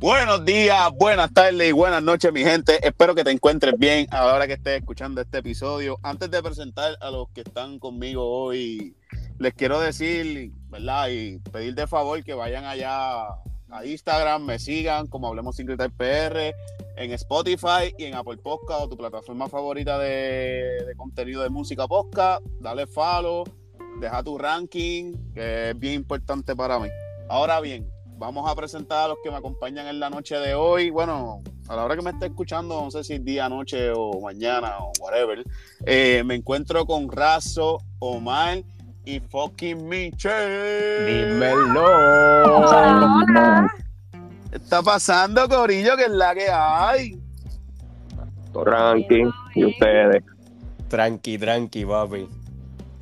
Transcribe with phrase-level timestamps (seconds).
[0.00, 2.78] Buenos días, buenas tardes y buenas noches, mi gente.
[2.86, 5.98] Espero que te encuentres bien a la hora que estés escuchando este episodio.
[6.02, 8.96] Antes de presentar a los que están conmigo hoy,
[9.38, 11.08] les quiero decir, ¿verdad?
[11.10, 13.26] Y pedir de favor que vayan allá
[13.68, 16.54] a Instagram, me sigan como Hablemos Sin Gritar PR,
[16.96, 22.42] en Spotify y en Apple Podcast o tu plataforma favorita de, contenido de música podcast.
[22.58, 23.44] Dale follow,
[24.00, 26.88] deja tu ranking, que es bien importante para mí.
[27.28, 27.86] Ahora bien,
[28.20, 30.90] vamos a presentar a los que me acompañan en la noche de hoy.
[30.90, 34.20] Bueno, a la hora que me esté escuchando, no sé si es día, noche o
[34.20, 35.42] mañana o whatever,
[35.86, 38.58] eh, me encuentro con Razo, Omar
[39.06, 41.32] y fucking Michelle.
[41.32, 42.58] Dímelo.
[42.58, 43.72] Hola.
[44.50, 45.96] ¿Qué está pasando, Corillo?
[45.96, 47.18] Que es la que hay.
[48.52, 49.30] Ranking.
[49.54, 50.22] Y ustedes.
[50.88, 52.28] Tranqui, tranqui, papi.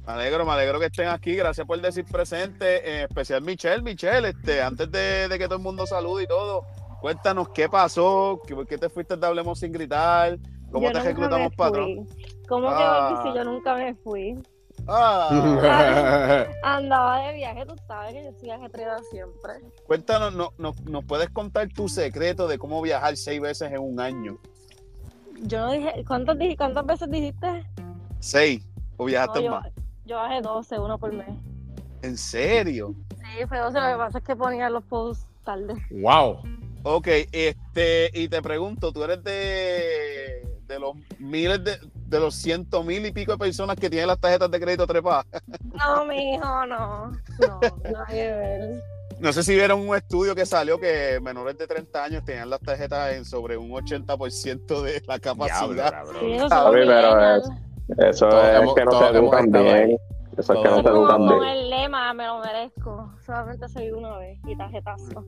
[0.08, 1.36] Me alegro, me alegro que estén aquí.
[1.36, 2.78] Gracias por decir presente.
[3.00, 3.82] En especial Michelle.
[3.82, 6.64] Michelle, este, antes de, de que todo el mundo salude y todo,
[7.02, 10.38] cuéntanos qué pasó, por qué te fuiste de Hablemos sin gritar,
[10.72, 12.06] cómo Yo te reclutamos patrón.
[12.48, 13.20] ¿Cómo Ah.
[13.22, 14.34] que si yo nunca me fui?
[14.86, 15.28] Ah,
[16.62, 19.52] Andaba de viaje, tú sabes que yo soy ajetreada siempre.
[19.86, 24.00] cuéntanos, no, no- nos puedes contar tu secreto de cómo viajar seis veces en un
[24.00, 24.38] año.
[25.42, 27.66] Yo no dije, ¿cuántas, ¿cuántas veces dijiste?
[28.20, 28.64] Seis.
[28.96, 29.66] ¿O viajaste No, yo, más?
[30.08, 31.28] Yo bajé 12, uno por mes.
[32.02, 32.94] ¿En serio?
[33.10, 35.74] Sí, fue 12, lo que pasa es que ponía los posts tarde.
[35.90, 36.42] wow.
[36.84, 42.82] Ok, este, y te pregunto, tú eres de, de los miles de, de los ciento
[42.82, 45.26] mil y pico de personas que tienen las tarjetas de crédito trepadas.
[45.74, 47.10] No, mi hijo, no.
[47.10, 48.82] No, nada que ver.
[49.18, 52.60] No sé si vieron un estudio que salió que menores de 30 años tenían las
[52.60, 55.68] tarjetas en sobre un 80% de la capacidad.
[55.68, 56.20] Diablo, cabrón.
[56.20, 56.38] Sí,
[57.96, 59.96] eso Todos es hemos- que no se educan bien.
[60.36, 61.42] Eso es que no se educan estado con bien.
[61.52, 63.12] el lema, me lo merezco.
[63.26, 65.24] Solamente soy una vez y tarjetazo.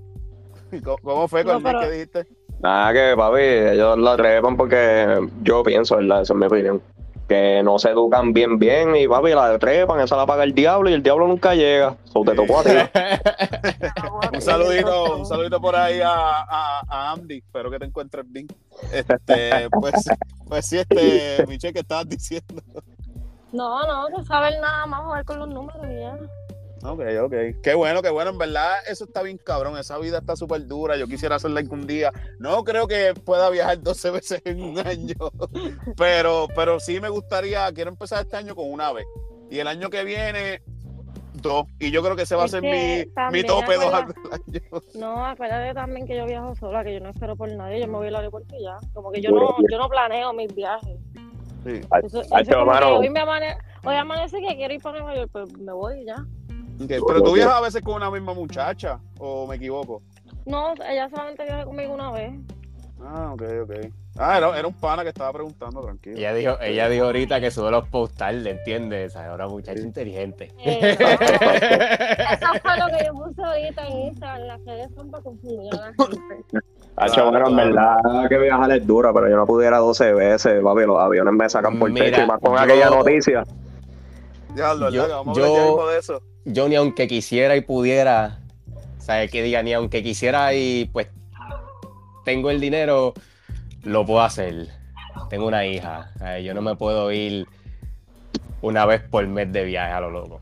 [0.84, 2.26] ¿Cómo, cómo fue No, con pero- que dijiste?
[2.60, 6.20] Nada que, papi, ellos la trepan porque yo pienso, ¿verdad?
[6.22, 6.82] Esa es mi opinión.
[7.30, 8.96] Que no se educan bien, bien.
[8.96, 11.96] Y, papi, la trepan, esa la paga el diablo y el diablo nunca llega.
[12.12, 12.70] So, te tocó a ti.
[14.34, 17.36] Un saludito, un saludito por ahí a, a, a Andy.
[17.38, 18.48] Espero que te encuentres bien.
[18.92, 20.10] Este, pues,
[20.48, 22.62] pues sí, este, Michelle, que estabas diciendo.
[23.52, 26.18] No, no, que saber nada más jugar con los números y ya.
[26.82, 27.34] Ok, ok.
[27.62, 28.30] Qué bueno, qué bueno.
[28.30, 29.76] En verdad, eso está bien cabrón.
[29.76, 30.96] Esa vida está súper dura.
[30.96, 32.10] Yo quisiera hacerla algún día.
[32.38, 35.14] No creo que pueda viajar 12 veces en un año.
[35.96, 39.06] Pero, pero sí me gustaría, quiero empezar este año con una vez.
[39.50, 40.62] Y el año que viene,
[41.34, 41.66] dos.
[41.78, 44.12] Y yo creo que ese va a ser mi, mi tope dos al año.
[44.94, 47.98] No, acuérdate también que yo viajo sola, que yo no espero por nadie, yo me
[47.98, 48.78] voy al aeropuerto y ya.
[48.94, 50.98] Como que yo no, yo no planeo mis viajes.
[51.64, 51.80] Sí.
[51.90, 55.58] Ay, Eso, eso hoy me amane, hoy amanece que quiero ir para Nueva York, pues
[55.58, 56.24] me voy y ya.
[56.88, 60.02] Pero tú viajas a veces con una misma muchacha, o me equivoco.
[60.46, 62.32] No, ella solamente viaja conmigo una vez.
[63.02, 63.72] Ah, ok, ok.
[64.18, 66.18] Ah, era, era un pana que estaba preguntando, tranquilo.
[66.18, 69.16] Ella dijo, ella dijo ahorita que sube los postales, ¿entiendes?
[69.16, 70.52] Ahora muchacho inteligente.
[70.58, 75.72] Eh, Eso fue lo que yo puse ahorita en Instagram, las redes son para confundir
[75.74, 76.58] a la gente.
[76.96, 77.96] Hacho, bueno, en verdad
[78.28, 81.78] que viajar es dura, pero yo no pudiera 12 veces, papi, los aviones me sacan
[81.78, 83.44] por Mira, techo y más con yo- aquella noticia.
[84.54, 86.22] Ya, lo, Yo- vamos yo- a de eso.
[86.44, 88.38] Yo ni aunque quisiera y pudiera,
[88.98, 89.62] ¿sabes qué diga?
[89.62, 91.08] Ni aunque quisiera y pues
[92.24, 93.14] tengo el dinero,
[93.84, 94.68] lo puedo hacer.
[95.28, 96.10] Tengo una hija.
[96.18, 96.44] ¿sabes?
[96.44, 97.46] Yo no me puedo ir
[98.62, 100.40] una vez por mes de viaje a lo loco.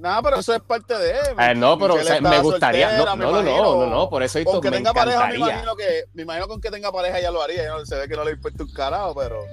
[0.00, 1.10] Nada, pero eso es parte de.
[1.38, 2.88] Eh, no, pero o Michelle sea, me gustaría.
[2.90, 3.62] soltera, No, me no, no, imagino.
[3.62, 5.52] no, no, no, por eso esto Aunque me tenga pareja, me encantaría.
[5.54, 7.66] imagino que, me imagino que aunque tenga pareja ya lo haría.
[7.68, 9.44] no- se ve que no le importa un carajo, pero.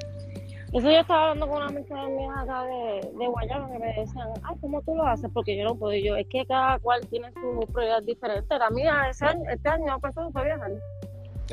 [0.74, 4.28] Eso yo estaba hablando con una amiga mía acá de, de Guayama que me decían,
[4.44, 5.30] ay, ¿cómo tú lo haces?
[5.34, 5.94] Porque yo no puedo.
[5.94, 8.58] Y yo, es que cada cual tiene su prioridad diferente.
[8.58, 10.72] La mía, ese año, este año, no pensado fue viajar.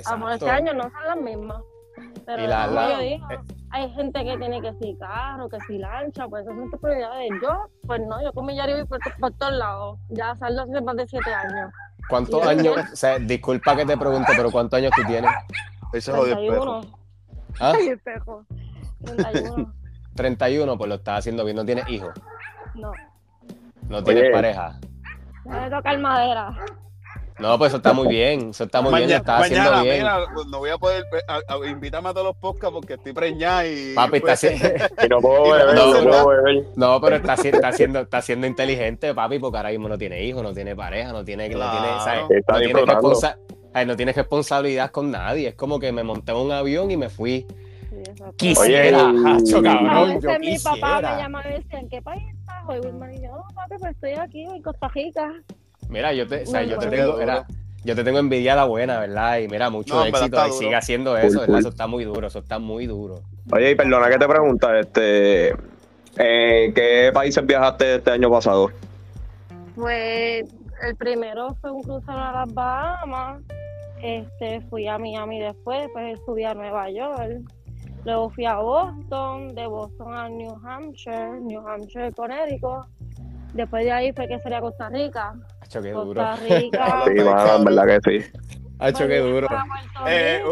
[0.06, 0.70] Amor, este Exacto.
[0.70, 1.62] año no son las mismas.
[2.24, 3.38] Pero Y la- como la- yo digo, eh.
[3.70, 7.28] hay gente que tiene que si carro, que si lancha, pues esas son tus prioridades.
[7.42, 9.98] Yo, pues no, yo con mi Yari voy por, por todos lados.
[10.08, 11.70] Ya salgo hace más de siete años.
[12.08, 12.74] ¿Cuántos años?
[12.92, 15.30] O sea, disculpa que te pregunte, pero ¿cuántos años tú tienes?
[15.92, 16.80] Ese jodido espejo.
[16.80, 16.98] 31.
[17.60, 17.72] ¿Ah?
[17.76, 18.44] Ay, espejo.
[19.04, 19.74] 31.
[20.14, 21.56] 31, pues lo estás haciendo bien.
[21.56, 22.10] No tienes hijos,
[22.74, 22.92] No.
[23.88, 24.32] no tienes Oye.
[24.32, 24.78] pareja.
[25.44, 26.54] No me tocar madera.
[27.38, 28.50] No, pues eso está muy bien.
[28.50, 29.96] Eso está muy bien, lo Mañana, haciendo mañana, bien.
[29.96, 31.04] mira, pues, no voy a poder.
[31.26, 33.94] a- a- invítame a todos los podcasts porque estoy preñada y.
[33.94, 34.68] Papi, está pues, haciendo.
[35.06, 36.64] Y no puedo beber, no, no, beber.
[36.76, 40.42] No, pero está, está siendo, está siendo inteligente, papi, porque ahora mismo no tiene hijos,
[40.42, 42.00] no tiene pareja, no tiene, no tiene, Claro.
[42.04, 42.24] ¿sabes?
[42.30, 43.38] Está no, tiene responsa-
[43.72, 45.48] ay, no tiene responsabilidad con nadie.
[45.48, 47.46] Es como que me monté en un avión y me fui.
[48.36, 51.18] Quisiera, Oye, hacho, A cabrón, yo veces mi papá me quisiera.
[51.18, 53.14] llama y me decía, ¿en qué país estás hoy, Wilmer?
[53.14, 55.32] Y yo, no, papi, pues estoy aquí en Costa Rica.
[55.88, 57.46] Mira, yo te, o sea, yo te tengo, era,
[57.84, 59.38] yo te tengo envidia la buena, ¿verdad?
[59.38, 61.46] Y mira, mucho No, éxito y sigue haciendo Cool, eso, ¿verdad?
[61.46, 61.58] cool.
[61.60, 63.22] Eso está muy duro, eso está muy duro.
[63.52, 65.48] Oye, y perdona que te pregunta, este,
[66.16, 68.70] ¿en qué países viajaste este año pasado?
[69.74, 70.44] Pues
[70.82, 73.42] el primero fue un crucero a las Bahamas.
[74.02, 77.40] Este, fui a Miami después, después subí a Nueva York.
[78.04, 82.86] Luego fui a Boston, de Boston a New Hampshire, New Hampshire, Connecticut.
[83.52, 85.34] Después de ahí fue que sería Costa Rica.
[85.60, 86.20] Hacho, qué duro.
[86.22, 87.04] Costa Rica.
[87.06, 88.30] Sí, mano, en verdad que sí.
[88.78, 89.48] Hacho, qué volví duro.
[90.06, 90.42] Eh,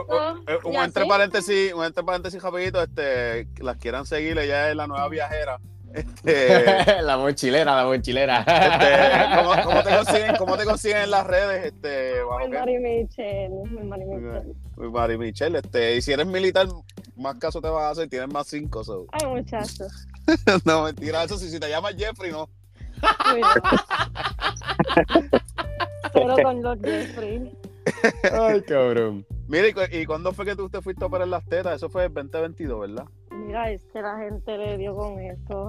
[0.64, 4.76] un y entre paréntesis, un entre paréntesis rapidito, este, que las quieran seguir, ella es
[4.76, 5.58] la nueva viajera.
[5.94, 8.40] Este, la mochilera, la mochilera.
[8.40, 11.66] este, ¿cómo, cómo te consiguen, ¿Cómo te consiguen en las redes?
[11.72, 12.48] Este, bajo?
[12.48, 13.50] Mari Michelle,
[13.84, 14.54] Mari Michelle.
[14.76, 16.66] Mari Michelle, este, y si eres militar,
[17.16, 18.84] más caso te vas a hacer, tienes más cinco.
[18.84, 19.06] so.
[19.12, 19.84] Ay, muchacho.
[20.64, 22.48] no, mentira, eso sí, si te llamas Jeffrey, no.
[26.12, 27.52] Pero con los Jeffrey.
[28.32, 29.26] Ay, cabrón.
[29.46, 31.76] Mira, ¿y, cu- ¿y cuándo fue que tú te fuiste a operar las tetas?
[31.76, 33.04] Eso fue el 2022, ¿verdad?
[33.46, 35.68] Mira, es que la gente le dio con esto.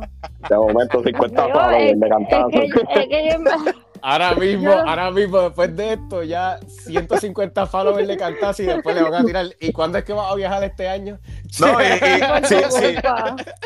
[0.50, 2.50] De momento 50 Yo, palos es, de cantazo.
[2.50, 5.94] es que, yo- es que yo en verdad- Ahora mismo, Yo- ahora mismo, después de
[5.94, 9.46] esto, ya 150 followers le cantas y después le van a tirar.
[9.60, 11.20] ¿Y cuándo es que vas a viajar este año?
[11.60, 11.86] No, y,
[12.46, 12.96] sí, sí.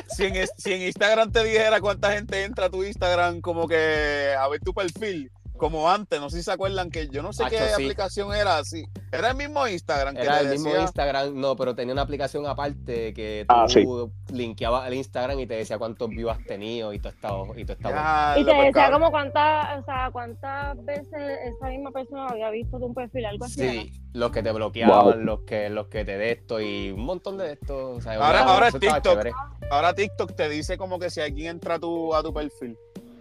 [0.08, 4.34] Si, en, si en Instagram te dijera cuánta gente entra a tu Instagram como que
[4.40, 7.44] a ver tu perfil, como antes, no sé si se acuerdan que yo no sé
[7.50, 7.74] qué sí.
[7.74, 8.84] aplicación era así.
[9.12, 12.46] Era el mismo Instagram que Era el mismo decía- Instagram, no, pero tenía una aplicación
[12.48, 13.86] aparte que tú Ah, sí.
[14.34, 17.76] linkeabas al Instagram y te decía cuántos views has tenido y todo está, y bueno.
[17.90, 21.14] Ya, Y te decía como cuántas, o sea, cuántas veces
[21.46, 23.70] esa misma persona había visto tu perfil, algo así.
[23.70, 27.38] Sí, los que te bloqueaban, los que los que te de esto y un montón
[27.38, 27.92] de esto.
[27.92, 29.28] o sea, Ahora- ahora TikTok.
[29.72, 32.78] Ahora TikTok te dice como que si alguien entra a tu, a tu perfil,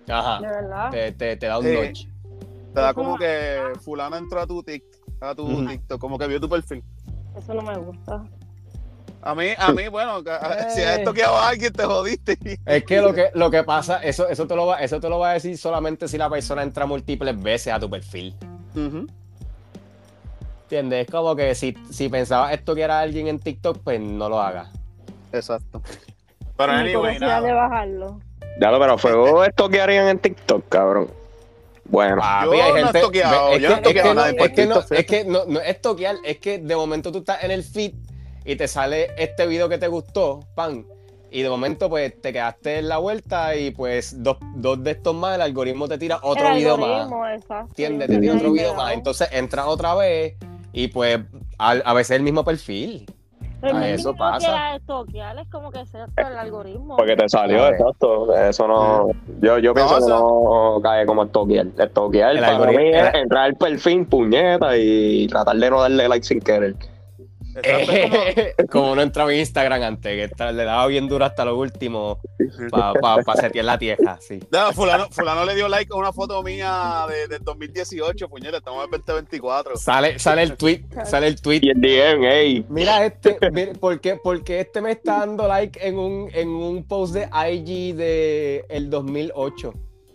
[0.09, 0.41] Ajá.
[0.41, 0.91] De verdad.
[0.91, 2.07] Te, te, te da un notch.
[2.75, 4.83] Te da como que fulano entró a tu, tic,
[5.21, 5.67] a tu.
[5.67, 6.83] TikTok, como que vio tu perfil.
[7.37, 8.25] Eso no me gusta.
[9.25, 10.21] A mí, a mí, bueno,
[10.75, 11.03] si has Eh.
[11.05, 12.37] toqueado a alguien te jodiste.
[12.67, 15.19] Es que lo que lo que pasa, eso, eso te lo va, eso te lo
[15.21, 18.35] va a decir solamente si la persona entra múltiples veces a tu perfil.
[20.65, 21.07] ¿Entiendes?
[21.07, 24.41] Es como que si, si pensabas esto que era alguien en TikTok, pues no lo
[24.41, 24.71] hagas.
[25.33, 25.83] Exacto.
[26.57, 27.69] Pero anyway, curiosidad de nada.
[27.69, 28.21] bajarlo.
[28.61, 31.09] Ya lo, pero fue esto que harían en TikTok, cabrón.
[31.93, 34.09] Bueno, Papi, Yo hay no he gente- toqueado, ve- es yo que- no he toqueado
[34.09, 36.59] es que nada no- es que no- es que no, no es toquear, es que
[36.59, 37.93] de momento tú estás en el feed
[38.45, 40.87] y te sale este video que te gustó, pan,
[41.31, 45.15] y de momento pues te quedaste en la vuelta y pues dos, dos de estos
[45.15, 46.89] más, el algoritmo te tira otro El video más.
[47.03, 47.75] algoritmo, exacto.
[47.77, 48.93] Te tira otro video más.
[48.95, 50.35] Entonces entras otra vez
[50.73, 51.21] y pues
[51.59, 53.07] a, a veces el mismo perfil.
[53.63, 54.75] Pero Ah, no es eso que pasa.
[54.75, 56.97] estoquear, es como que sea el algoritmo.
[56.97, 58.35] porque te salió, exacto.
[58.37, 59.07] Eso no.
[59.41, 61.67] Yo, yo pienso que eso- no cae como estoquear.
[61.79, 65.81] Estoquear El para algoritmo- mí es el- entrar al perfil, puñeta, y tratar de no
[65.81, 66.75] darle like sin querer.
[67.55, 71.45] Exacto, como- como no entraba en Instagram antes, que está- le daba bien duro hasta
[71.45, 72.21] lo último
[72.71, 74.41] para pa, pa setear la tieja, sí.
[74.51, 78.85] No, fulano, fulano le dio like a una foto mía de, del 2018, puñeta, estamos
[78.85, 79.77] en 2024.
[79.77, 82.67] Sale, sale el tweet, sale el tweet Y el DM, ey.
[82.69, 86.85] Mira este, mira, ¿por qué, porque este me está dando like en un, en un
[86.87, 89.73] post de IG de el 2008?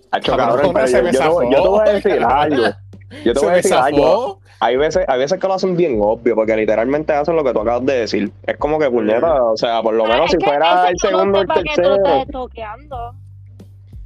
[0.10, 1.52] Hacho, Cabrón, cabrón, pero se yo, me yo te voy- zafó.
[1.52, 2.64] yo te voy a decir algo.
[3.24, 4.40] Yo te voy a decir algo.
[4.60, 7.60] Hay veces, hay veces que lo hacen bien obvio, porque literalmente hacen lo que tú
[7.62, 8.32] acabas de decir.
[8.44, 11.42] Es como que puñeta, o sea, por lo Pero menos si fuera el segundo o
[11.42, 11.96] el sepas que tú tercero.
[11.96, 12.98] estás estoqueando.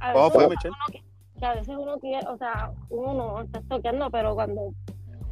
[0.00, 0.74] A ¿Cómo veces fue, uno Michelle?
[0.92, 1.02] que,
[1.40, 4.60] que a veces uno quiere, o sea, uno no está estoqueando, pero cuando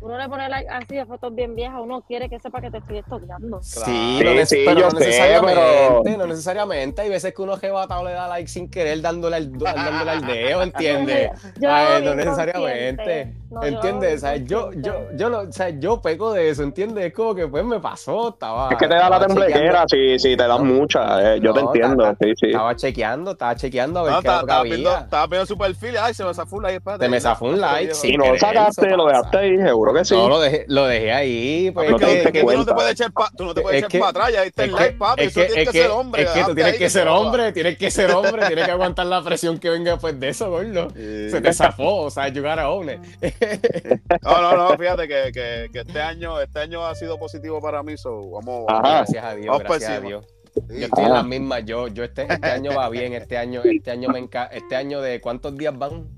[0.00, 2.78] uno le pone like así de fotos bien viejas, uno quiere que sepa que te
[2.78, 3.60] estoy estoqueando.
[3.62, 5.60] Sí, Sí, no neces- sí, pero yo no sé, necesariamente,
[6.04, 7.02] pero- no necesariamente.
[7.02, 10.62] Hay veces que uno jebatado le da like sin querer dándole al, dándole al dedo,
[10.62, 11.30] ¿entiendes?
[11.60, 13.34] Yo Ay, no necesariamente.
[13.50, 14.00] No, ¿Entiendes?
[14.00, 17.06] bien O sea, yo, yo, yo, no, o sea, yo peco de eso, ¿entiendes?
[17.06, 18.68] Es como que pues me pasó, estaba.
[18.70, 20.72] Es que te da la temblequera si, si te dan No.
[20.74, 21.34] mucha.
[21.34, 22.46] eh, yo te entiendo, ta- ta- sí, sí.
[22.46, 25.26] Estaba chequeando, estaba chequeando a ver No, qué es estaba, lo que estaba viendo, estaba
[25.26, 27.04] viendo su perfil, ay, se me zafó un like, espérate.
[27.04, 30.14] Se me zafó un like, Sí, no lo sacaste, lo dejaste ahí, seguro que sí.
[30.14, 31.70] No, lo dejé, lo dejé ahí.
[31.72, 33.84] Pues Es No que, te es que tú no te puedes echar para no Es
[33.86, 36.22] para atrás, ya diste Es el like, papi, es que, tienes es que, ser hombre.
[36.22, 39.22] es que tú tienes que ser hombre, tienes que ser hombre, tienes que aguantar la
[39.22, 40.88] presión que venga después de eso, gordo.
[40.90, 41.30] Sí.
[41.30, 43.00] Se te zafó, o sea, you gotta own it.
[44.22, 47.82] No, no, no, fíjate que, que, que este año este año ha sido positivo para
[47.82, 48.80] mí, so, vamos, Ajá.
[48.98, 50.00] Gracias a Dios, gracias a.
[50.00, 50.26] Dios.
[50.26, 50.80] sí.
[50.80, 51.14] Yo estoy en Ah.
[51.14, 54.44] las mismas, yo, yo este, este año va bien, este año, este año me enca
[54.46, 56.08] este año de cuántos días van?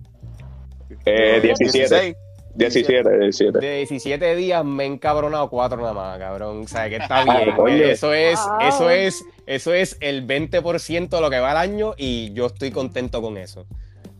[1.06, 1.78] Eh, 17.
[1.78, 2.16] 16.
[2.54, 3.58] 17, 17.
[3.58, 6.62] De 17 días me he encabronado cuatro nada más, cabrón.
[6.64, 7.56] O sea, que está Ah, bien.
[7.56, 7.74] coño.
[7.84, 8.68] Eso es, Wow.
[8.68, 12.70] eso es, eso es el 20% de lo que va al año y yo estoy
[12.70, 13.66] contento con eso.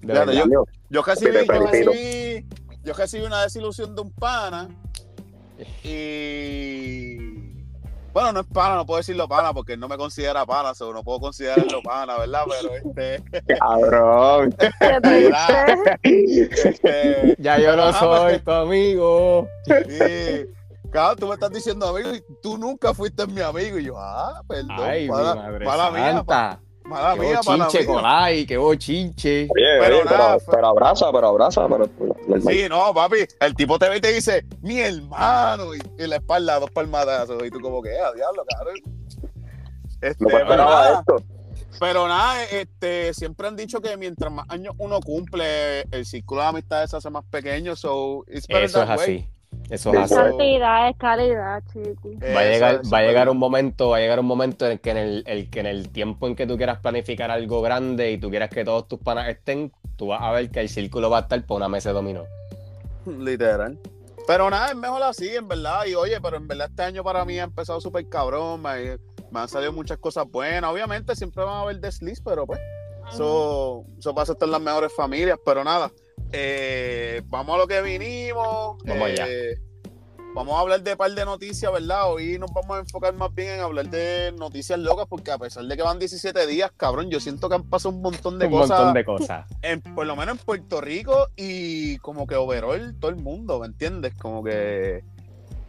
[0.02, 0.32] Verdad.
[0.32, 2.46] yo, yo casi vi, yo casi vi
[2.84, 4.68] yo recibí una desilusión de un pana
[5.84, 7.31] y
[8.12, 10.92] bueno, no es pana, no puedo decirlo pana porque él no me considera pana, o
[10.92, 12.44] no puedo considerarlo pana, ¿verdad?
[12.48, 13.22] Pero este,
[13.58, 14.54] Cabrón.
[16.02, 19.48] Este, Ya yo no Ah, soy tu amigo.
[19.66, 20.46] sí.
[20.90, 23.78] Cabrón, tú me estás diciendo amigo y tú nunca fuiste mi amigo.
[23.78, 26.60] Y yo, ah, perdón, Ay, mi madre mala mía, santa.
[26.84, 27.86] Mala Qué mía, mala bochinche, mía.
[27.96, 29.48] Colay, qué bochinche.
[29.50, 31.88] Oye, Pero oye, nada, pero, fue- pero abraza, pero abraza, pero.
[32.48, 36.16] Sí, no, papi, el tipo te ve y te dice, mi hermano, y en la
[36.16, 38.76] espalda dos palmadazos, y tú como que, a diablo, cabrón.
[40.00, 41.22] Este, No pero, nada, esto.
[41.78, 46.48] pero nada, este, siempre han dicho que mientras más años uno cumple, el círculo de
[46.48, 48.98] amistades se hace más pequeño, so it's better Eso es way.
[48.98, 49.28] así.
[49.70, 50.10] Eso es.
[50.10, 52.12] Cantidad es calidad, chicos.
[52.22, 54.72] Va a Eso llegar, va a llegar un momento, va a llegar un momento en
[54.72, 57.62] el que en el, el que en el tiempo en que tú quieras planificar algo
[57.62, 60.68] grande y tú quieras que todos tus panas estén, tú vas a ver que el
[60.68, 62.24] círculo va a estar por una mesa de dominó.
[63.06, 63.78] Literal.
[64.26, 65.86] Pero nada, es mejor así, en verdad.
[65.86, 68.62] Y oye, pero en verdad este año para mí ha empezado súper cabrón.
[68.62, 68.98] Me,
[69.30, 70.70] me han salido muchas cosas buenas.
[70.70, 72.60] Obviamente siempre van a haber desliz, pero pues,
[73.12, 75.38] eso, eso pasa hasta en las mejores familias.
[75.44, 75.90] Pero nada,
[76.32, 78.76] eh, vamos a lo que vinimos.
[78.84, 79.26] Vamos allá.
[79.28, 79.58] Eh,
[80.34, 82.10] Vamos a hablar de un par de noticias, ¿verdad?
[82.10, 85.62] Hoy nos vamos a enfocar más bien en hablar de noticias locas, porque a pesar
[85.64, 88.52] de que van 17 días, cabrón, yo siento que han pasado un montón de un
[88.52, 89.46] cosas montón de cosas.
[89.60, 93.66] en, por lo menos en Puerto Rico y como que overall todo el mundo, ¿me
[93.66, 94.14] entiendes?
[94.14, 95.04] Como que,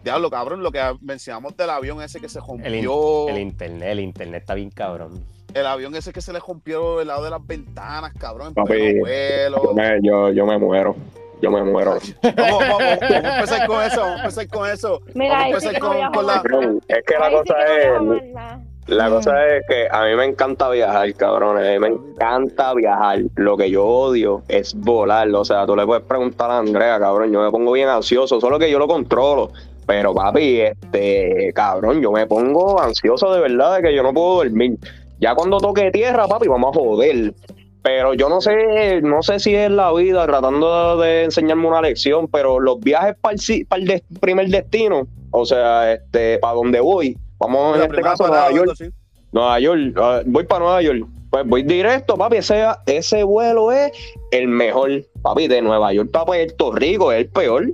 [0.01, 3.89] diablo, cabrón, lo que mencionamos del avión ese que se El, in- rompió, el, internet,
[3.89, 5.25] el internet está bien cabrón.
[5.55, 8.99] Avión ese que se le rompió el lado de las ventanas, cabrón, Papi.
[8.99, 10.95] Yo me, yo, yo me muero.
[11.41, 11.97] Yo me muero.
[12.37, 15.01] Vamos, vamos, vamos a empezar con eso, vamos a empezar con eso.
[15.13, 16.43] Mira, vamos a empezar con, con la...
[16.87, 18.63] Es que la sí cosa es.
[18.87, 21.57] La cosa es que a mí me encanta viajar, cabrón.
[21.57, 23.19] A mí me encanta viajar.
[23.35, 25.29] Lo que yo odio es volar.
[25.29, 27.31] O sea, tú le puedes preguntar a Andrea, cabrón.
[27.31, 29.51] Yo me pongo bien ansioso, solo que yo lo controlo.
[29.85, 34.35] Pero, papi, este, cabrón, yo me pongo ansioso de verdad de que yo no puedo
[34.35, 34.77] dormir.
[35.23, 37.33] Ya cuando toque tierra, papi, vamos a joder.
[37.81, 42.27] Pero yo no sé, no sé si es la vida tratando de enseñarme una lección,
[42.27, 43.35] pero los viajes para
[43.77, 48.49] el, de- primer destino, o sea, este, para donde voy, vamos en este caso parada,
[48.49, 48.89] Nueva York, así.
[49.31, 51.07] Nueva York, ah, voy para Nueva York.
[51.29, 52.37] Pues voy directo, papi.
[52.37, 53.91] Ese, ese vuelo es
[54.31, 55.47] el mejor, papi.
[55.47, 57.65] De Nueva York para Puerto Rico es el peor.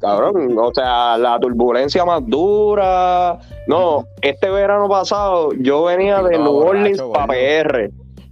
[0.00, 3.38] Cabrón, o sea, la turbulencia más dura.
[3.66, 7.26] No, este verano pasado yo venía de No, New Orleans para.
[7.26, 7.90] PR.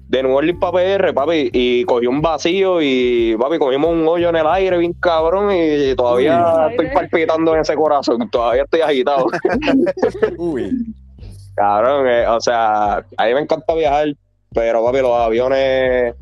[0.09, 4.29] De New Orleans para PR, papi, y cogí un vacío y, papi, cogimos un hoyo
[4.29, 6.71] en el aire bien cabrón y todavía Uy.
[6.71, 9.27] estoy palpitando en ese corazón, todavía estoy agitado.
[10.39, 10.71] Uy,
[11.57, 14.15] Cabrón, eh, o sea, a mí me encanta viajar,
[14.55, 16.15] pero papi, los aviones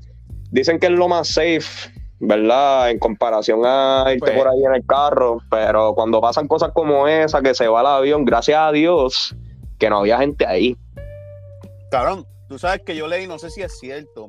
[0.50, 1.90] dicen que es lo más safe,
[2.20, 2.90] ¿verdad?
[2.90, 7.08] En comparación a irte Pues- por ahí en el carro, pero cuando pasan cosas como
[7.08, 9.36] esa, que se va el avión, gracias a Dios,
[9.78, 10.76] que no había gente ahí.
[11.90, 14.26] Cabrón, tú sabes que yo leí, no sé si es cierto.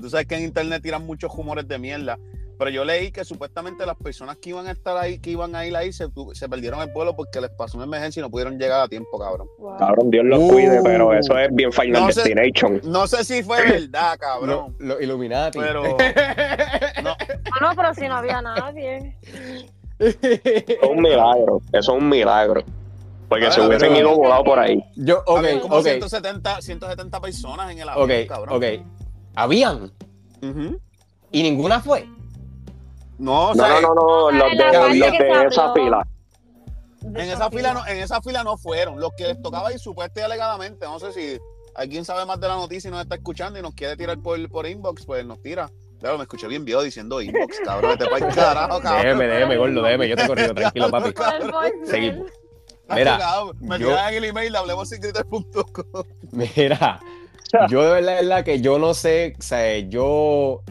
[0.00, 2.18] Tú sabes que en internet tiran muchos rumores de mierda.
[2.58, 5.64] Pero yo leí que supuestamente las personas que iban a estar ahí, que iban a
[5.64, 6.08] ir ahí, se,
[6.48, 9.46] perdieron el vuelo porque les pasó una emergencia y no pudieron llegar a tiempo, cabrón.
[9.58, 9.76] Wow.
[9.78, 10.48] Cabrón, Dios los Uh.
[10.48, 12.22] cuide, pero eso es bien Final No sé.
[12.24, 12.80] Destination.
[12.84, 14.74] No sé si fue verdad, cabrón.
[14.80, 15.58] lo Illuminati.
[15.58, 15.82] Pero
[17.02, 19.16] no, Ah, no, pero si no había nadie.
[19.98, 22.64] Eso es un milagro, eso es un milagro.
[23.28, 24.82] Porque Ah, se hubiesen ido volado por ahí.
[24.96, 28.56] Yo, ok, habían como ok, 170, 170 personas en el avión, ok, cabrón.
[28.56, 28.64] ok.
[29.34, 29.92] Habían
[30.42, 30.80] Ujú.
[31.30, 32.08] y ninguna fue.
[33.18, 36.06] No, o No, sea, no, no, no, en los de, los de esa fila.
[37.02, 39.00] en esa fila no, en esa fila no fueron.
[39.00, 41.38] Los que les tocaba ir supuestamente y alegadamente, no sé si
[41.74, 44.48] alguien sabe más de la noticia y nos está escuchando y nos quiere tirar por,
[44.48, 45.70] por inbox, pues nos tira.
[46.00, 47.98] Claro, me escuché bien viejo diciendo inbox, cabrón.
[47.98, 49.02] Para el carajo, cabrón.
[49.02, 50.08] Déjeme, déjeme, gordo, déjeme.
[50.08, 51.12] Yo te he corrido, tranquilo, papi.
[51.84, 52.30] Seguimos.
[52.90, 53.18] Mira,
[53.60, 55.44] me yo- tiran en el email hablemosingrites.com.
[56.32, 57.00] Mira,
[57.68, 60.62] yo de verdad, de verdad que yo no sé, o sea, yo...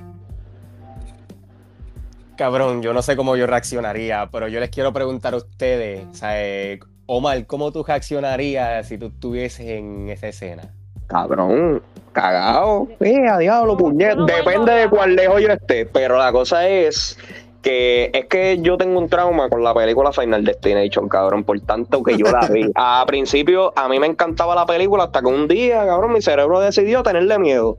[2.38, 6.14] Cabrón, yo no sé cómo yo reaccionaría, pero yo les quiero preguntar a ustedes, o
[6.14, 10.74] sea, eh, Omar, ¿cómo tú reaccionarías si tú estuvieses en esa escena?
[11.08, 12.88] Cabrón, cagado.
[13.00, 14.18] Eh, a diablo, No, puñet.
[14.18, 15.86] Depende de cuán lejos yo esté.
[15.86, 17.18] Pero la cosa es
[17.62, 21.46] que es que yo tengo un trauma con la película Final Destination, cabrón.
[21.46, 22.70] Por tanto que yo la vi.
[22.76, 26.60] A principio, a mí me encantaba la película hasta que un día, cabrón, mi cerebro
[26.60, 27.78] decidió tenerle miedo.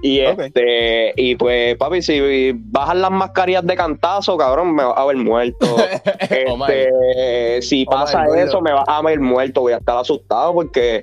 [0.00, 5.04] Y este, y pues, papi, si bajan las mascarillas de cantazo, cabrón, me vas a
[5.06, 5.66] ver muerto.
[6.30, 11.02] Este, si Omar, pasa eso, me vas a ver muerto, voy a estar asustado porque,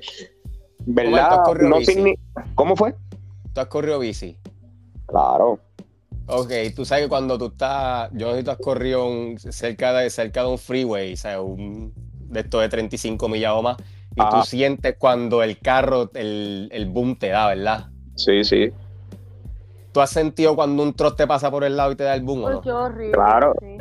[0.78, 1.40] ¿tú ¿verdad?
[1.60, 2.18] No signi-
[2.54, 2.94] ¿Cómo fue?
[3.52, 4.38] tú has corrido bici.
[5.06, 5.58] Claro.
[6.28, 9.38] Ok, tú sabes que cuando tú estás, yo no sé si tú has corrido un-
[9.38, 11.38] cerca, de, cerca de un freeway, ¿sabes?
[11.42, 11.92] Un,
[12.28, 13.76] de esto de 35 millas o más,
[14.16, 14.30] y Ajá.
[14.30, 17.86] tú sientes cuando el carro, el, el boom te da, ¿verdad?
[18.16, 18.70] Sí, sí.
[19.96, 22.20] ¿Tú has sentido cuando un troz te pasa por el lado y te da el
[22.20, 22.60] boom o no?
[22.60, 23.12] qué horrible.
[23.12, 23.54] Claro.
[23.58, 23.78] sí.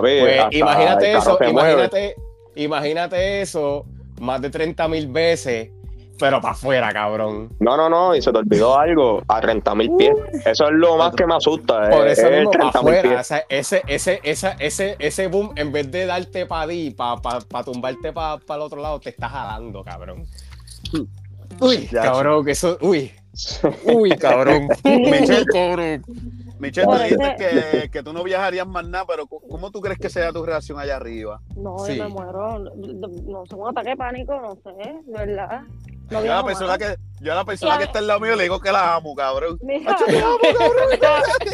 [0.00, 2.16] Pues imagínate eso, imagínate,
[2.56, 3.84] imagínate eso
[4.18, 5.70] más de 30 mil veces,
[6.18, 7.50] pero para afuera, cabrón.
[7.60, 10.14] No, no, no, y se te olvidó algo, a 30 mil pies.
[10.46, 11.90] Eso es lo más que me asusta.
[11.90, 13.08] Por es, eso es mismo, para 30 mil afuera.
[13.10, 13.26] O pies.
[13.26, 17.40] sea, ese, ese, esa, ese, ese boom, en vez de darte para ti, para pa,
[17.40, 20.24] pa tumbarte para el otro lado, te está jalando, cabrón.
[21.60, 22.78] Uy, Ya, cabrón, que eso.
[22.80, 23.12] Uy.
[23.84, 24.68] Uy, cabrón.
[24.84, 26.02] Michelle, cabrón.
[26.58, 29.98] Michelle, tú dijiste que, que tú no viajarías más nada, pero ¿cómo- ¿cómo tú crees
[29.98, 31.40] que sea tu reacción allá arriba?
[31.56, 31.96] No, Sí.
[31.96, 32.58] yo me muero.
[32.74, 35.62] No sé, un ataque de pánico, no sé, verdad.
[36.10, 38.20] No Yo a la persona que, yo a la persona a que está al lado
[38.20, 39.58] mío le digo que la amo, cabrón.
[39.60, 39.90] Amo,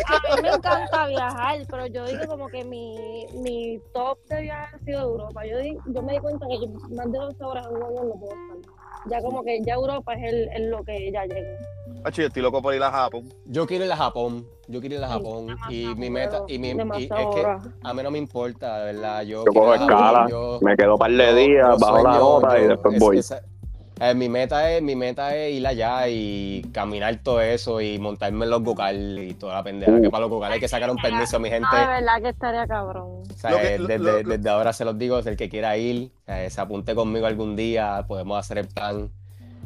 [0.07, 4.77] a mí me encanta viajar, pero yo digo como que mi, mi top de viaje
[4.77, 5.45] ha sido Europa.
[5.45, 8.09] Yo, di- yo me di cuenta que yo más de 12 horas en un avión
[8.09, 8.57] no puedo estar.
[9.07, 11.59] Ya como que ya Europa es el, el lo que ya llego.
[12.03, 13.29] Macho, yo estoy loco por ir a Japón.
[13.47, 14.47] Yo quiero ir a Japón.
[14.69, 15.57] Yo quiero ir a Japón.
[15.69, 16.43] Y mi meta.
[16.49, 16.73] Y mi, y
[17.05, 17.47] es que
[17.83, 19.23] a mí no me importa, de verdad.
[19.23, 22.67] Yo, Yo cojo escala, yo- me quedo un par de días, bajo la nota y
[22.67, 23.19] después es- voy.
[23.19, 23.43] esa-
[24.01, 28.45] eh, mi meta es mi meta es ir allá y caminar todo eso y montarme
[28.45, 30.03] en los gocales y toda la pendeja Uh.
[30.03, 31.69] que para los gocales hay que sacar un permiso mi gente.
[31.73, 33.23] No, de verdad que estaría cabrón.
[33.31, 35.49] O sea, que- eh, lo- desde, lo- lo- desde ahora se los digo el que
[35.49, 39.11] quiera ir eh, se apunte conmigo algún día podemos hacer el plan.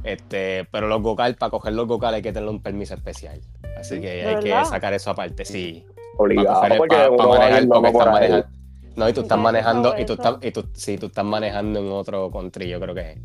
[0.05, 3.41] Este pero los gocales para coger los gocales hay que tener un permiso especial.
[3.79, 4.01] Así ¿Sí?
[4.01, 5.85] que ¿De hay que sacar eso aparte sí.
[6.17, 8.47] Obligado, para, coger- para- para manejar porque manejando.
[8.97, 11.89] No y tú estás manejando y tú estás y tú sí tú estás manejando en
[11.93, 13.19] otro country yo creo que es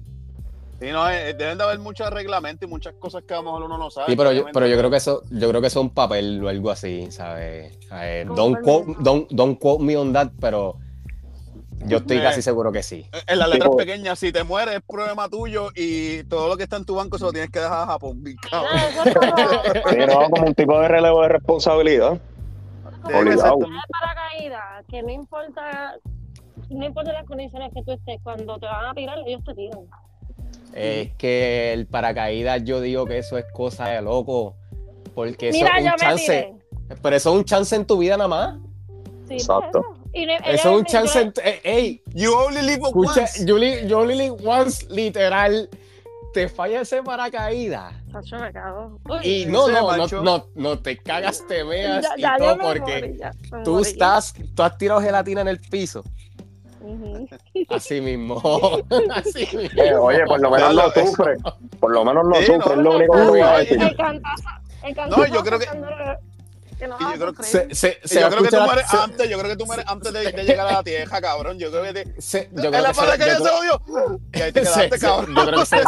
[0.83, 3.63] Sí, no, eh, deben de haber muchos reglamentos y muchas cosas que a lo mejor
[3.63, 4.07] uno no sabe.
[4.09, 4.53] Sí, pero yo, obviamente.
[4.53, 7.09] pero yo creo que eso, yo creo que eso es un papel o algo así,
[7.09, 7.77] ¿sabes?
[7.93, 10.75] Eh, Con don't, quote, don't, don't quote me on that, pero
[11.85, 12.21] yo estoy Eh.
[12.21, 13.05] casi seguro que sí.
[13.27, 16.75] En las letras pequeñas, si te mueres es problema tuyo y todo lo que está
[16.75, 18.21] en tu banco se lo tienes que dejar a Japón.
[19.89, 22.19] Sí, no, como un tipo de relevo de responsabilidad.
[23.05, 23.57] Obligado.
[23.57, 23.65] de
[24.01, 25.95] paracaídas, que no importa,
[26.69, 29.79] no importa las condiciones que tú estés, cuando te van a tirar, ellos te tiran.
[30.75, 34.55] Es que el paracaídas, yo digo que eso es cosa de loco.
[35.13, 36.53] Porque eso Mira, es un chance.
[37.01, 38.55] Pero eso es un chance en tu vida nada más.
[39.27, 39.79] Sí, Exacto.
[39.79, 39.99] eso.
[40.13, 43.21] Y no- ella Eso es un chance en tu- eh, Ey, You only live escucha,
[43.21, 43.45] once.
[43.47, 45.69] Julie, Julie once, literal,
[46.33, 47.93] te falla ese paracaídas.
[49.23, 52.79] Y no, no, no, no, no te cagas, te veas ya, y ya, todo porque
[53.01, 53.31] morí, ya,
[53.63, 53.89] tú morí.
[53.89, 56.03] estás, tú has tirado gelatina en el piso.
[56.83, 57.27] Ujú.
[57.69, 58.41] Así mismo.
[59.15, 59.81] Así mismo.
[59.83, 61.37] Eh, oye, por lo menos eso- sufre.
[61.79, 63.81] Por lo menos no Sí, sufre, no, es lo único que voy a no, decir.
[63.81, 64.43] El cantazo,
[64.83, 65.65] el cantazo No, yo creo que-
[66.77, 67.43] que no yo creo que.
[67.43, 69.65] Se, se, se yo creo que tú escuchar- mueres se- antes, yo creo que tú
[69.65, 71.57] mueres antes de, de llegar a la tierra, cabrón.
[71.59, 73.81] Yo creo que te, se- yo en creo la que se- paracaídas yo se odió.
[74.33, 75.35] Y ahí te se- quedaste, se- cabrón.
[75.35, 75.77] yo creo que se,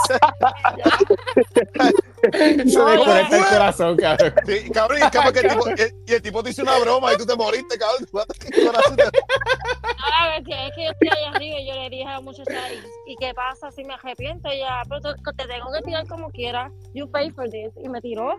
[2.66, 4.34] se No, desconecta el corazón, cabrón.
[4.46, 7.14] Sí, cabrón, y es que el tipo, y, y el tipo te hizo una broma
[7.14, 8.06] y tú te moriste, cabrón.
[8.06, 8.98] Tú mataste el corazón.
[9.00, 12.22] A ver, que es que yo estoy allá arriba y yo le dije a la
[12.22, 14.50] muchacha, ¿y, ¿y qué pasa si me arrepiento?
[14.50, 16.72] Y ella, pero te tengo que tirar como quiera.
[16.94, 17.72] You pay for this.
[17.84, 18.36] Y me tiró.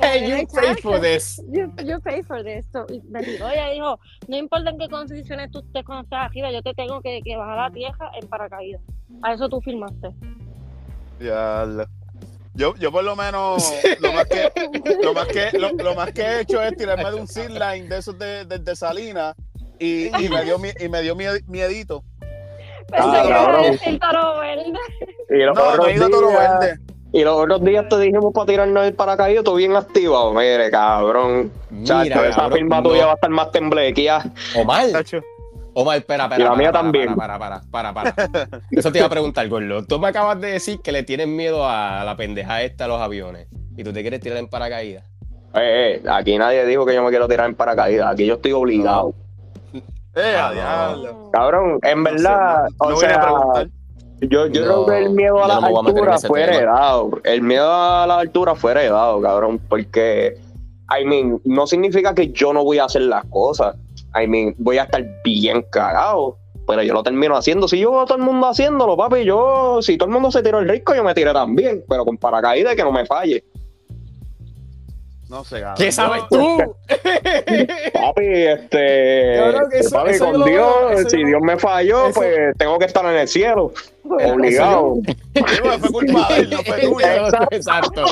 [0.00, 1.40] Hey, you pay for this.
[1.48, 2.66] You, you pay for this.
[2.72, 3.48] So, y me tiró.
[3.48, 7.00] Ella dijo, no importa en qué condiciones tú estés cuando estás arriba, yo te tengo
[7.00, 8.80] que, que bajar a la tierra en paracaídas.
[9.22, 10.10] A eso tú firmaste.
[11.20, 11.66] Ya,
[12.54, 14.50] yo, yo por lo menos lo más que
[15.02, 17.88] lo más que lo, lo más que he hecho es tirarme de un zip line
[17.88, 19.34] de esos de, de, de Salinas
[19.78, 22.02] y, y me dio y me dio mie- miedito.
[22.88, 23.72] Pensé Ah, que iba a cabrón.
[23.72, 24.72] decir toro verde.
[25.30, 26.78] Y los, No, no he ido a Toro Verde.
[27.18, 30.32] Y los otros días te dijimos para tirarnos el paracaídas, tú bien activado.
[30.32, 31.50] Mire, cabrón.
[31.70, 32.88] Mira, Chacho, esa cabrón, firma no.
[32.90, 34.22] tuya va a estar más temblequía.
[34.56, 35.20] Omar, Tacho.
[35.74, 36.40] Omar, espera, espera.
[36.40, 37.14] Y la para, mía para, también.
[37.16, 38.60] Para, para, para, para, para.
[38.70, 39.84] Eso te iba a preguntar, Gordo.
[39.84, 43.00] Tú me acabas de decir que le tienes miedo a la pendeja esta a los
[43.00, 45.04] aviones y tú te quieres tirar en paracaídas.
[45.54, 48.12] Eh, eh, aquí nadie dijo que yo me quiero tirar en paracaídas.
[48.12, 49.14] Aquí yo estoy obligado.
[50.14, 51.30] Eh, Ah, a diablo.
[51.30, 53.68] Cabrón, en No sé, verdad, no- no o voy a preguntar.
[54.20, 56.56] Yo, yo No, creo que el miedo a la no altura fue tema.
[56.56, 57.10] heredado.
[57.24, 60.38] El miedo a la altura fue heredado, cabrón, porque,
[60.98, 63.76] I mean, no significa que yo no voy a hacer las cosas.
[64.20, 67.68] I mean, voy a estar bien cagado, pero yo lo termino haciendo.
[67.68, 70.42] Si yo veo a todo el mundo haciéndolo, papi, yo, si todo el mundo se
[70.42, 73.44] tiró el risco, yo me tiré también, pero con paracaídas que no me falle.
[75.28, 75.74] No sé, cabrón.
[75.76, 76.76] ¿Qué sabes Yo- tú?
[77.92, 82.06] Papi, este, Cabrón, eso- papi, eso yo con Dios, veo, si yo- Dios me falló,
[82.06, 83.72] eso- pues tengo que estar en el cielo.
[84.08, 84.94] Obligado.
[84.94, 87.28] No, fue culpa de él, no fue tuya.
[87.50, 88.04] Exacto.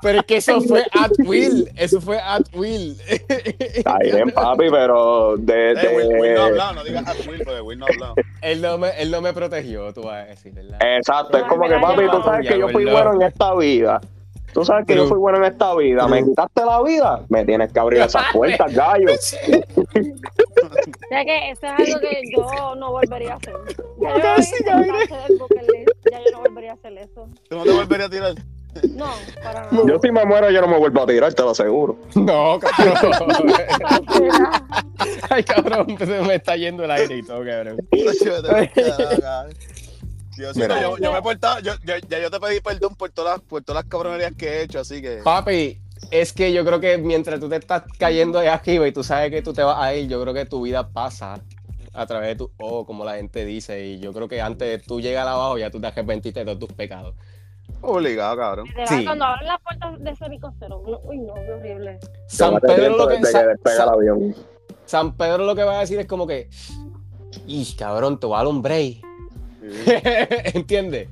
[0.00, 1.70] Pero es que eso fue at will.
[1.76, 2.96] Eso fue at will.
[3.06, 5.72] Está bien, papi, pero de.
[5.72, 7.88] Eh, Will, Will no ha de- hablado, no digas a Will, porque Will no ha
[7.92, 8.14] hablado.
[8.40, 10.78] Él no, me, él no me protegió, tú vas a decir, ¿verdad?
[10.80, 14.00] Exacto, es como que, papi, yo- tú sabes que yo fui bueno en esta vida.
[14.52, 16.06] Tú sabes que yo fui bueno en esta vida.
[16.08, 17.24] ¿Me quitaste la vida?
[17.28, 19.12] Me tienes que abrir esas puertas, gallo.
[19.12, 19.16] O
[21.08, 23.54] sea que eso es algo que yo no volvería a hacer.
[24.00, 24.74] Ya yo, Sí, ya
[26.10, 27.28] ya no volvería a hacer eso.
[27.48, 28.34] ¿Tú no te volverías a tirar?
[28.94, 29.06] No,
[29.42, 29.82] para nada.
[29.86, 31.96] Yo si me muero, yo no me vuelvo a tirar, te lo aseguro.
[32.14, 33.52] No, cabrón.
[35.30, 37.78] Ay, cabrón, se me está yendo el aire y todo, cabrón.
[40.54, 40.80] Mira.
[40.82, 43.40] yo, yo me he portado, yo, yo- ya yo te pedí perdón por todas las,
[43.46, 45.20] por todas las cabronerías que he hecho, así que.
[45.22, 49.02] Papi, es que yo creo que mientras tú te estás cayendo de arriba y tú
[49.04, 51.40] sabes que tú te vas a ir, yo creo que tu vida pasa
[51.92, 53.84] a través de tu ojo, como la gente dice.
[53.84, 56.58] Y yo creo que antes de tú llegar abajo, ya tú te arrepentiste de todos
[56.58, 57.14] tus pecados.
[57.82, 58.66] Obligado, cabrón.
[58.86, 59.04] Sí.
[59.04, 61.98] Cuando abren las puertas de ese helicóptero, uy, no, qué horrible.
[62.26, 63.20] San Pedro, lo que.
[64.84, 66.50] San Pedro lo va a decir es como que,
[67.46, 69.09] y cabrón, te va a dar un break.
[70.54, 71.08] ¿Entiendes?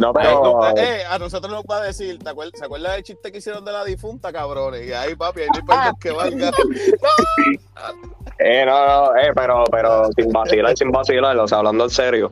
[0.00, 2.92] No, Eh, pero- no, eh, a nosotros nos va a decir, ¿te acuerdas, ¿se acuerdas
[2.94, 4.86] del chiste que hicieron de la difunta, cabrones?
[4.86, 6.50] Y ahí, papi, ahí no hay perdón que valga.
[8.40, 12.30] Eh, no, no, eh, pero, pero sin vacilar, sin vacilar, o sea, hablando en serio.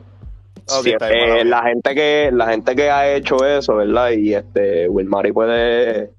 [0.65, 4.11] Si, eh, la gente que la gente que ha hecho eso, ¿verdad?
[4.11, 6.11] Y este Wilmary puede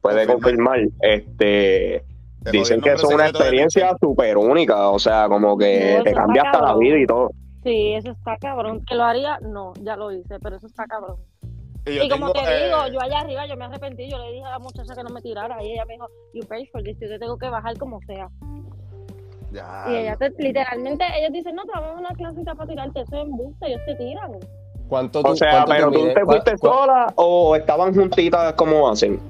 [0.00, 0.78] puede Confirmar.
[0.80, 2.04] confirmar, este
[2.44, 6.62] Te dicen que es una experiencia súper única, o sea, como que te cambia hasta
[6.62, 7.30] la vida y todo.
[7.66, 8.84] Sí, eso está cabrón.
[8.86, 9.38] ¿Que lo haría?
[9.40, 11.16] No, ya lo hice, pero eso está cabrón.
[11.84, 14.44] Y como tengo, te eh, digo, yo allá arriba, yo me arrepentí, yo le dije
[14.44, 16.96] a la muchacha que no me tirara y ella me dijo, you pay for this,
[17.00, 18.28] yo te tengo que bajar como sea.
[19.52, 23.00] ya, y ella te, literalmente, ellos dicen, no, te vamos a una clasita para tirarte,
[23.00, 24.30] eso es embuste, ellos te tiran.
[24.88, 28.88] ¿Cuánto O tú- sea, cuánto pero tú te ¿Cuá- fuiste sola o estaban juntitas como
[28.88, 29.20] hacen.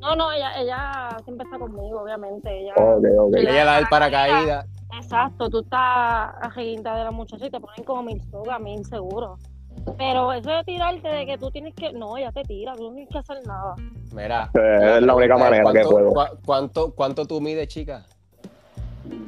[0.00, 2.48] No, no, ella, ella siempre está conmigo, obviamente.
[2.62, 3.34] Ella, Ok, ok.
[3.36, 4.66] Ella da el paracaídas.
[4.96, 8.84] Exacto, tú estás a reguinta de la muchacha y te ponen como mil sogas, mil
[8.84, 9.36] seguro.
[9.96, 11.92] Pero eso de tirarte de que tú tienes que.
[11.92, 13.74] No, ella te tira, tú no tienes que hacer nada.
[14.12, 14.50] Mira.
[14.54, 16.12] Eh, es la única manera que ¿cuánto, puedo.
[16.44, 18.04] ¿cuánto, ¿Cuánto tú mides, chica?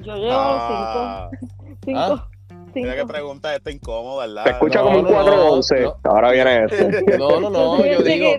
[0.02, 1.76] Yo llevo Ah, cinco.
[1.84, 2.00] Cinco.
[2.00, 2.28] Ah.
[2.74, 3.12] Mira que cinco.
[3.12, 4.44] pregunta esta incómoda, ¿verdad?
[4.44, 5.80] Se escucha No, como un no, no, 411.
[5.82, 5.96] no.
[6.04, 7.18] Ahora viene este.
[7.18, 8.30] No, no, no, yo digo.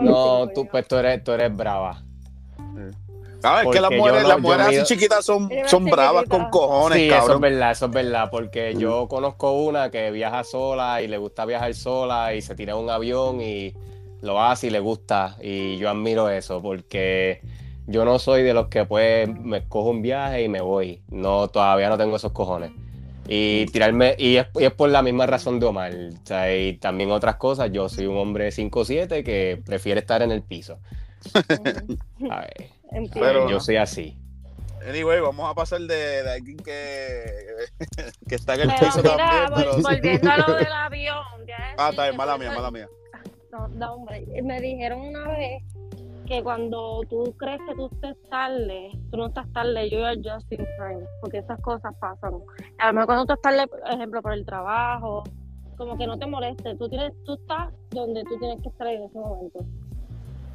[0.00, 2.02] no tú, pues tú eres, tú eres brava.
[3.42, 6.98] Ah, es que las mujeres, no- las mujeres así chiquitas son, son bravas con cojones,
[6.98, 11.08] Sí, eso es verdad, eso es verdad, porque yo conozco una que viaja sola y
[11.08, 13.72] le gusta viajar sola y se tira un avión y
[14.22, 17.40] lo hace y le gusta y yo admiro eso porque
[17.86, 21.46] yo no soy de los que pues me cojo un viaje y me voy, no,
[21.48, 22.72] todavía no tengo esos cojones.
[23.28, 26.74] Y tirarme, y es, y es por la misma razón de Omar, o sea, y
[26.78, 30.78] también otras cosas, yo soy un hombre 5'7 que prefiere estar en el piso.
[32.30, 33.20] A ver, Entiendo.
[33.20, 34.18] Pero- yo soy así.
[34.88, 37.24] Anyway, vamos a pasar de, de alguien que,
[38.28, 39.50] que está en el Pero piso mira, también.
[39.50, 41.24] vol- Pero, volviendo a lo del avión.
[41.46, 42.88] ya ah, está bien, mala mía, mala mía.
[43.50, 44.24] No, no, hombre.
[44.44, 45.62] Me dijeron una vez
[46.26, 50.50] que cuando tú crees que tú estés tarde, tú no estás tarde, you are just
[50.52, 52.34] in time, porque esas cosas pasan.
[52.78, 55.24] A lo mejor cuando tú estás tarde, por ejemplo, por el trabajo,
[55.76, 59.02] como que no te moleste, tú tienes, tú estás donde tú tienes que estar en
[59.04, 59.60] ese momento.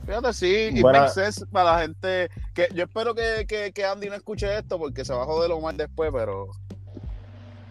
[0.05, 0.99] Fíjate, sí, y Bueno.
[0.99, 2.29] makes sense para la gente.
[2.53, 5.49] que Yo espero que, que, que Andy no escuche esto porque se va a joder
[5.49, 6.47] lo más después, pero.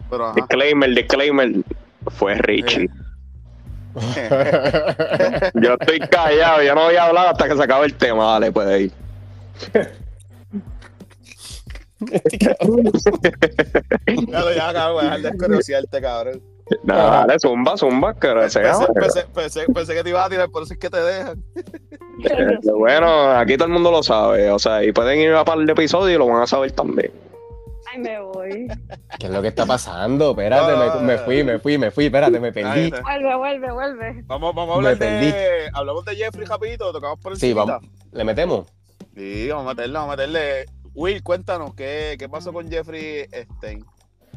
[0.09, 0.35] Pero ajá.
[0.35, 1.51] Disclaimer, disclaimer.
[2.07, 2.89] Fue Richie.
[5.55, 8.23] Yo estoy callado, yo no voy a hablar hasta que se acabe el tema.
[8.23, 8.91] Dale, puede ir.
[14.29, 16.41] Claro, ya, cabrón, voy a dejar de cabrón.
[16.83, 18.61] Nada, dale, zumba, zumba, que Pensé,
[18.93, 21.43] pensé, pensé, pensé que te ibas a tirar, por eso es que te dejan.
[22.23, 25.57] Eh, Bueno, aquí todo el mundo lo sabe, o sea, y pueden ir a par
[25.59, 27.11] de episodios y lo van a saber también.
[27.91, 28.67] Ay, me voy.
[29.19, 30.31] ¿Qué es lo que está pasando?
[30.31, 32.89] Espérate, me, me fui, me fui, me fui, espérate, me perdí.
[32.91, 34.23] Vuelve, vuelve, vuelve.
[34.27, 35.31] Vamos, vamos a Me hablar perdí.
[35.31, 35.69] de.
[35.73, 37.65] Hablamos de Jeffrey rapidito, tocamos por Sí, encima.
[37.65, 37.89] vamos.
[38.13, 38.67] ¿Le metemos?
[39.15, 40.65] Sí, vamos a meterle, vamos a meterle.
[40.93, 43.25] Will, cuéntanos, ¿qué, qué pasó con Jeffrey
[43.57, 43.83] Stein?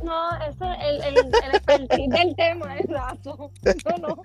[0.04, 3.50] No, ese es el, el, el expertise del tema, exacto.
[3.64, 4.22] Yo no.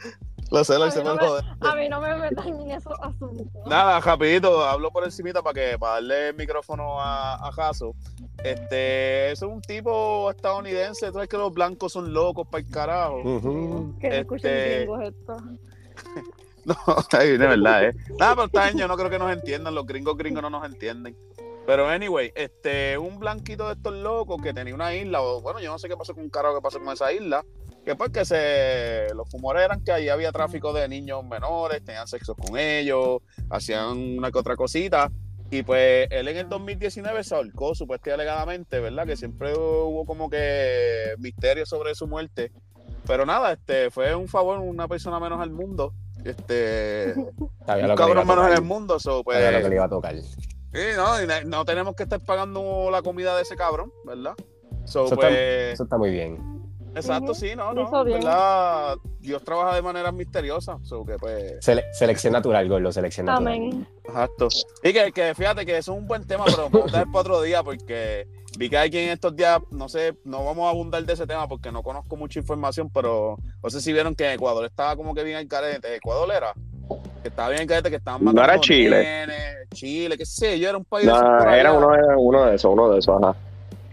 [0.52, 1.46] Lo sé, A lo no me- joder.
[1.62, 3.48] A mí no me metan en esos asuntos.
[3.68, 7.94] Nada, rapidito, hablo por encimita para que para darle el micrófono a, a Jaso.
[8.44, 13.22] Este, es un tipo estadounidense, tú sabes que los blancos son locos para el carajo.
[14.00, 15.38] Que no escuchen Este- gringos esto.
[16.65, 16.76] No,
[17.18, 17.96] de verdad, eh.
[18.20, 21.15] Nada, pero esta año no creo que nos entiendan, los gringos gringos no nos entienden.
[21.65, 25.72] Pero anyway, este, un blanquito de estos locos que tenía una isla, o bueno, yo
[25.72, 27.45] no sé qué pasó con un carajo que pasó con esa isla,
[27.86, 32.08] que pues que se, los rumores eran que ahí había tráfico de niños menores, tenían
[32.08, 35.12] sexo con ellos, hacían una que otra cosita.
[35.52, 39.08] Y pues él en el 2019 se ahorcó, supuestamente alegadamente, ¿verdad?
[39.08, 42.52] Que siempre hubo como que misterio sobre su muerte.
[43.08, 45.93] Pero nada, este fue un favor, una persona menos al mundo.
[46.24, 47.15] Este,
[47.65, 49.00] Sabía un lo que cabrón menos en el mundo.
[49.00, 50.15] so, pues, Sabía lo que le iba a tocar.
[50.73, 54.34] Sí, no, no tenemos que estar pagando la comida de ese cabrón, ¿verdad?
[54.86, 55.39] So, Eso, pues, está,
[55.73, 56.38] eso está muy bien.
[56.95, 58.03] exacto, sí, no, no.
[58.03, 58.95] ¿verdad?
[59.19, 63.47] Dios trabaja de manera misteriosa, so que pues, Sele- selección natural, Gordo, selección natural.
[63.53, 63.88] Amén.
[64.03, 64.47] exacto.
[64.84, 67.19] Y que, que fíjate que eso es un buen tema, pero vamos a dejar para
[67.19, 68.27] otro día porque
[68.58, 71.47] vi que hay quien estos días, no sé, no vamos a abundar de ese tema
[71.47, 75.23] porque no conozco mucha información, pero no sé si vieron que Ecuador estaba como que
[75.23, 76.53] bien al carete, Ecuador era,
[77.21, 78.97] que estaba bien que estaban No matando era Chile.
[79.04, 82.15] nenes, Chile, qué sé yo, era un país de esos No, por era uno de,
[82.17, 83.36] uno de esos, uno de esos, ajá.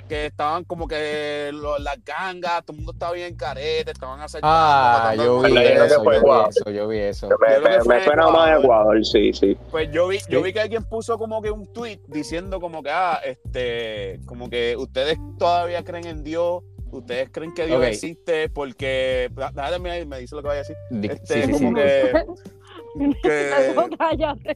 [0.09, 4.21] que estaban como que lo- las gangas, todo el mundo estaba bien en carete, estaban
[4.21, 4.57] asaltando.
[4.57, 7.29] Ah, yo vi eso, fue yo vi eso, yo vi eso.
[7.29, 8.65] Me, Yo me- fue me suena más Ecuador.
[8.65, 9.57] Ecuador, sí, sí.
[9.71, 12.91] Pues yo vi, yo vi que alguien puso como que un tweet diciendo como que,
[12.93, 19.29] ah, este, como que ustedes todavía creen en Dios, ustedes creen que Dios existe porque,
[19.55, 20.77] déjame me dice lo que vaya a decir.
[21.03, 21.75] Este, sí, sí, como sí.
[21.83, 22.13] que,
[23.23, 23.75] que-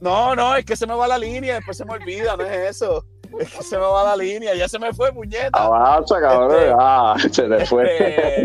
[0.01, 2.71] No, no, es que se me va la línea, después se me olvida, no es
[2.77, 3.05] eso.
[3.39, 5.49] Es que se me va la línea, ya se me fue, puñeta.
[5.63, 6.51] Avanza, cabrón.
[6.57, 7.83] Este- ah, se te fue.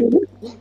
[0.01, 0.09] Este,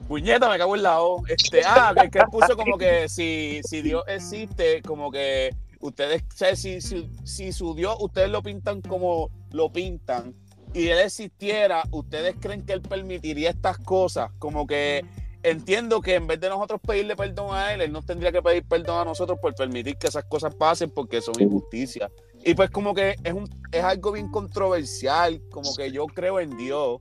[0.07, 1.21] puñeta, me cago en la O.
[1.27, 6.23] Este, ah, que, que él puso como que si, si Dios existe, como que ustedes,
[6.23, 10.33] o sea, si, si, si su Dios, ustedes lo pintan como lo pintan,
[10.73, 15.05] y él existiera, ustedes creen que él permitiría estas cosas, como que
[15.45, 18.63] entiendo que en vez de nosotros pedirle perdón a él, él nos tendría que pedir
[18.67, 22.11] perdón a nosotros por permitir que esas cosas pasen porque son injusticias.
[22.43, 26.57] Y pues como que es, un, es algo bien controversial, como que yo creo en
[26.57, 26.99] Dios,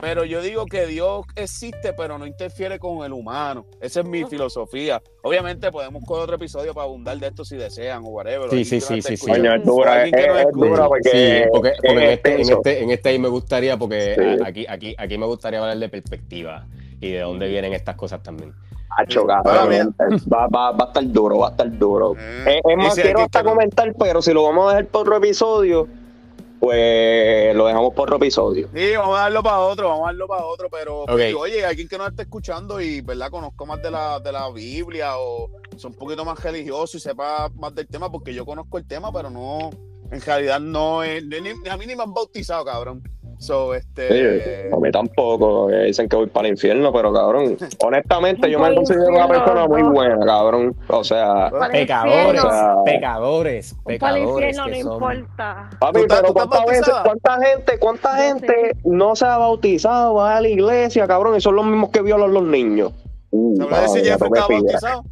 [0.00, 3.66] pero yo digo que Dios existe, pero no interfiere con el humano.
[3.80, 5.02] Esa es mi filosofía.
[5.22, 8.50] Obviamente podemos con otro episodio para abundar de esto si desean o whatever.
[8.50, 9.30] Sí, sí, que nos sí, sí, sí.
[9.30, 12.56] es dura, es, es dura porque, Sí, porque, porque en, es este, en, extenso.
[12.58, 14.42] este, en este ahí me gustaría, porque Sí.
[14.44, 16.66] aquí, aquí, aquí me gustaría hablar de perspectiva
[17.00, 18.54] y de dónde vienen estas cosas también.
[20.32, 22.14] Va, va, va a estar duro, va a estar duro.
[22.18, 24.86] Eh, Es, es más, si quiero hasta que comentar, pero si lo vamos a dejar
[24.86, 25.86] por otro episodio,
[26.58, 28.68] pues lo dejamos por otro episodio.
[28.74, 31.08] Sí, vamos a darlo para otro, vamos a darlo para otro, pero Ok.
[31.08, 34.50] pues, oye, alguien que nos esté escuchando y verdad conozco más de la, de la
[34.50, 38.78] Biblia o son un poquito más religioso y sepa más del tema, porque yo conozco
[38.78, 39.70] el tema, pero no,
[40.10, 43.02] en realidad no es, ni, ni- a mí ni me han bautizado, cabrón.
[43.38, 44.08] So, este,
[44.68, 48.58] Sí, a mí tampoco, que dicen que voy para el infierno, pero cabrón, honestamente yo
[48.58, 50.74] me considero una persona muy buena, cabrón.
[50.88, 52.82] O sea, Pecadores, infierno.
[52.84, 54.24] pecadores, Para el pecadores
[54.56, 54.92] infierno no que son.
[54.92, 55.70] importa.
[55.78, 60.36] papi, ¿Tú estás- pero cuántas veces, cuánta gente, cuánta gente no se ha bautizado, va
[60.36, 62.92] a la iglesia, cabrón, y son los mismos que violan los niños.
[63.30, 65.04] Uh, ¿sabes si cabrón, Jeff toqué está bautizado?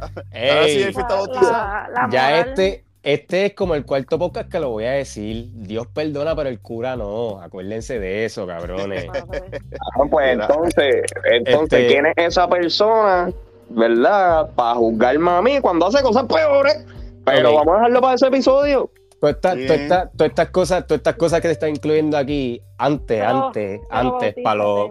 [0.00, 1.52] Ahora sí, Ey, Jeff está La- bautizado.
[1.52, 2.48] la- la ya moral.
[2.48, 5.48] este, este es como el cuarto podcast que lo voy a decir.
[5.52, 7.40] Dios perdona, pero el cura no.
[7.40, 9.06] Acuérdense de eso, cabrones.
[9.14, 13.32] Ah, pues entonces, entonces, Este- ¿quién es esa persona,
[13.70, 14.50] verdad?
[14.54, 16.84] Para juzgarme a mí cuando hace cosas peores.
[17.24, 18.90] Pero vamos a dejarlo para ese episodio.
[19.20, 19.66] Todas estas, Bien.
[19.66, 23.80] todas estas- todas estas cosas, todas estas cosas que te están incluyendo aquí, antes, antes,
[23.90, 24.90] antes, para los.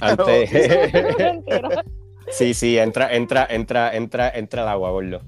[0.00, 0.50] Antes.
[2.30, 5.20] Sí, sí, entra, entra, entra, entra, entra el agua, gordo.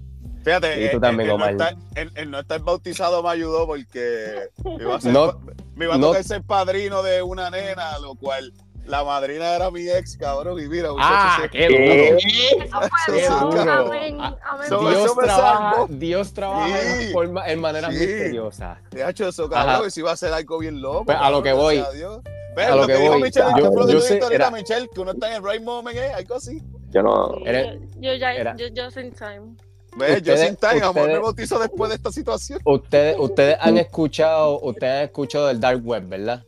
[0.47, 1.55] Fíjate, Y tú eh, también, el, Omar.
[1.55, 5.33] no estar, el- el no estar bautizado me ayudó porque me iba a, ser No-
[5.33, 8.53] pa- me iba a no- tocar ser padrino de una nena, lo cual
[8.85, 12.19] la madrina era mi ex, cabrón, y mira, Ah, qué Eh, duro.
[12.65, 13.41] Eso fue Qué Dios.
[13.41, 13.73] duro.
[13.73, 14.19] Amén.
[14.21, 14.37] Ah,
[14.69, 15.87] Dios eso me trabaja.
[15.89, 17.07] Dios trabaja Sí.
[17.07, 17.99] en, forma- en maneras Sí.
[18.07, 18.79] misteriosas.
[18.93, 19.65] De hecho, eso, Ajá.
[19.67, 21.07] cabrón, si iba a ser algo bien loco.
[21.07, 21.79] Pues, a lo que voy.
[21.79, 22.23] gracias a Dios.
[22.57, 23.23] Lo, lo que, que dijo voy.
[23.23, 25.97] Michelle, Yo- yo, yo tú sé, era- Michelle, que uno está en el right moment,
[25.97, 26.13] ¿eh?
[26.15, 26.63] Algo así.
[26.91, 27.35] Yo no.
[27.45, 29.57] Era- Yo, yo ya, era- yo, yo sin time.
[29.99, 32.61] Yo Ustedes- sin time, amor, me ustedes- bautizo después de esta situación.
[32.65, 36.45] Ustedes, ustedes han escuchado, ustedes han escuchado del dark web, ¿verdad?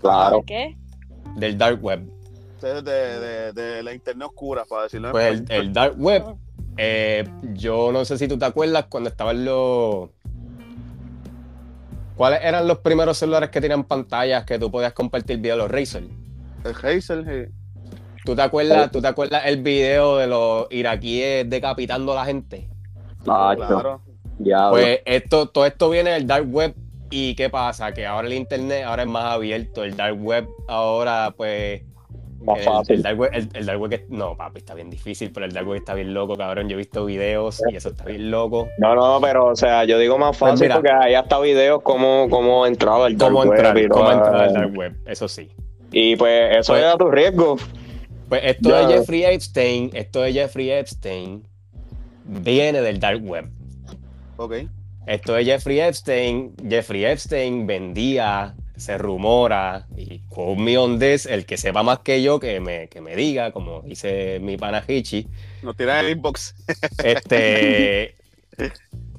[0.00, 0.42] Claro.
[0.46, 0.76] ¿Qué?
[1.36, 2.08] Del dark web.
[2.54, 6.24] Ustedes de, de, de la internet oscura, para decirlo en Pues el, dark web,
[6.78, 10.08] eh, yo no sé si tú te acuerdas cuando estaban los.
[12.16, 15.56] ¿Cuáles eran los primeros celulares que tenían pantallas que tú podías compartir video?
[15.56, 16.04] Los Razer.
[16.64, 17.52] El sí.
[18.24, 22.68] ¿Tú te acuerdas, ¿Tú te acuerdas el video de los iraquíes decapitando a la gente?
[23.26, 24.00] Claro.
[24.70, 26.74] Pues esto, todo esto viene del dark web.
[27.10, 27.92] ¿Y qué pasa?
[27.92, 29.84] Que ahora el internet ahora es más abierto.
[29.84, 31.82] El dark web ahora, pues.
[32.44, 32.96] más El, fácil.
[32.96, 35.52] el dark web, el, el dark web que- no, papi, está bien difícil, pero el
[35.52, 36.68] dark web está bien loco, cabrón.
[36.68, 38.68] Yo he visto videos y eso está bien loco.
[38.78, 40.74] No, no, pero, o sea, yo digo más Pues fácil mira.
[40.76, 44.52] porque hay hasta videos cómo, cómo entraba el dark ¿Cómo web entrar, cómo entrar al
[44.52, 44.96] dark web?
[45.06, 45.50] Eso sí.
[45.92, 47.56] Y pues eso Pues- es a tu riesgo.
[48.28, 48.86] Pues esto Ya.
[48.88, 51.46] de Jeffrey Epstein, esto de Jeffrey Epstein
[52.26, 53.48] viene del dark web.
[54.36, 54.54] Ok.
[55.06, 61.46] Esto de Jeffrey Epstein, Jeffrey Epstein vendía, se rumora, y quote me on this, el
[61.46, 65.28] que sepa más que yo, que me, que me diga, como dice mi pana Hichi,
[65.62, 66.54] Nos tiran el inbox.
[67.04, 68.16] este,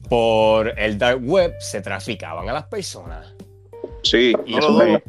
[0.10, 3.34] por el dark web se traficaban a las personas.
[4.04, 5.02] Sí, Y eso es.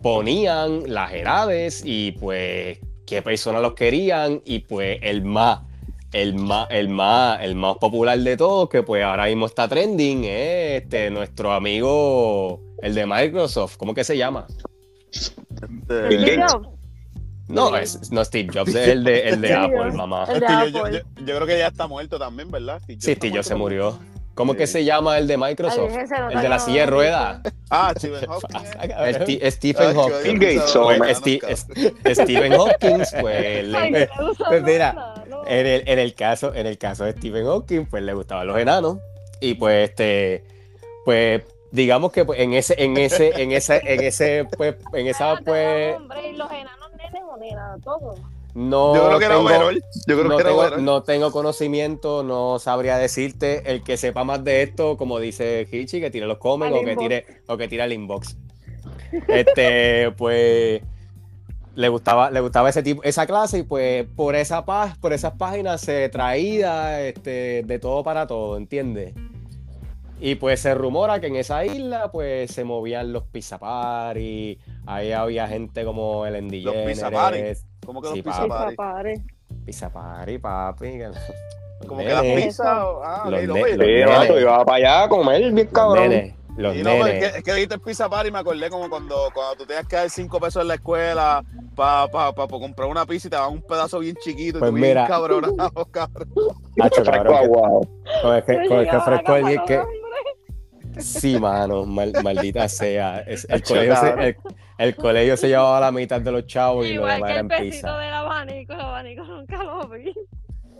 [0.00, 5.60] ponían las edades y pues qué personas los querían y pues el más
[6.12, 10.24] el más el más el más popular de todos que pues ahora mismo está trending
[10.24, 14.46] es este nuestro amigo el de Microsoft ¿cómo que se llama?
[15.08, 16.52] Bill Steve Gates.
[16.52, 16.68] Jobs,
[17.48, 20.24] No, es, no Steve Jobs, es el de, el de Apple, mamá.
[20.28, 21.02] el de Steve, yo, yo- Apple.
[21.18, 22.80] yo- yo creo que ya está muerto también, ¿verdad?
[22.82, 23.98] Steve Jobs Sí, Steve Jobs se murió.
[24.36, 24.58] ¿Cómo Sí.
[24.58, 25.90] que se llama el de Microsoft?
[25.92, 27.42] Ay, ese no El de la silla de ruedas.
[27.42, 27.54] también.
[27.70, 28.48] Ah, Stephen Hawking.
[29.40, 29.96] Sti- Stephen
[31.50, 31.66] es-
[32.18, 33.22] Stephen Hawking, pues,
[33.70, 34.08] pues,
[34.48, 35.19] pues, mira.
[35.50, 38.56] En el, en el caso, en el caso de Stephen Hawking, pues le gustaban los
[38.58, 38.98] enanos.
[39.40, 40.44] Y pues este,
[41.04, 45.36] pues, digamos que pues, en ese, en ese, en ese, en ese, pues, en esa,
[45.44, 48.14] pues, hombre, y los enanos nenes o nenas, todo.
[48.54, 49.84] no Yo creo que era tengo- overall.
[50.06, 53.62] Yo creo no que era tengo, no tengo conocimiento, no sabría decirte.
[53.70, 56.96] El que sepa más de esto, como dice Hichi, que tire los Al o que
[56.96, 58.36] tire, o que tire el inbox.
[59.28, 60.82] Este, pues
[61.74, 65.32] le gustaba, le gustaba ese tipo, esa clase, y pues por esa paz, por esas
[65.34, 69.14] páginas se traía este, de todo para todo, ¿entiendes?
[70.22, 75.12] Y pues se rumora que en esa isla pues se movían los pizza party, ahí
[75.12, 77.56] había gente como el Andy Los pizza Jenner,
[77.86, 78.48] ¿Cómo que los Sí, pizza papi.
[78.48, 78.76] party?
[78.76, 79.22] Papare.
[79.64, 80.98] Pizza party, papi.
[81.86, 82.66] Como que las pizzas.
[83.02, 86.34] Ah, Los los vato, iba para allá a comer bien Los cabrón.
[86.56, 87.32] Los Y no, pues, es nenes.
[87.32, 89.96] que, es que dijiste pizza party y me acordé como cuando, cuando tú tenías que
[89.96, 93.36] dar 5 pesos en la escuela para pa, pa, pa comprar una pizza y te
[93.36, 95.06] daban un pedazo bien chiquito y Pues tú bien mira.
[95.06, 96.28] cabronado, cabrón.
[96.80, 97.80] Hacho, cabrón, que- aguado.
[98.22, 99.80] con el que, con el que fresco el acá que,
[101.00, 103.20] Sí, mano, mal- maldita sea.
[103.20, 104.36] Es- el, Hacho, colegio se, el,
[104.78, 107.98] el colegio se llevaba la mitad de los chavos y lo Igual demás eran pizza.
[107.98, 110.12] del abanico, el abanico nunca lo vi.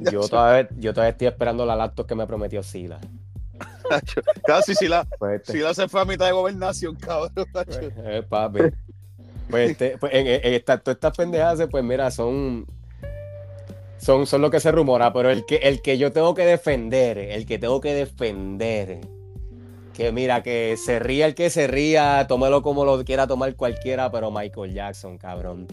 [0.00, 2.98] Yo todavía, yo todavía estoy esperando la laptop que me prometió Sila.
[4.46, 7.32] Casi si la, Pues, este, si la se fue a mitad de gobernación, cabrón.
[7.54, 7.80] hacho.
[8.04, 8.60] eh, papi.
[9.48, 12.66] Pues, este, pues en, en esta- todas estas pendejadas, pues mira, son,
[13.98, 17.18] son, son lo que se rumora, pero el que, el que yo tengo que defender,
[17.18, 19.00] el que tengo que defender,
[19.94, 24.10] que mira, que se ría el que se ría, tómelo como lo quiera tomar cualquiera,
[24.10, 25.66] pero Michael Jackson, cabrón.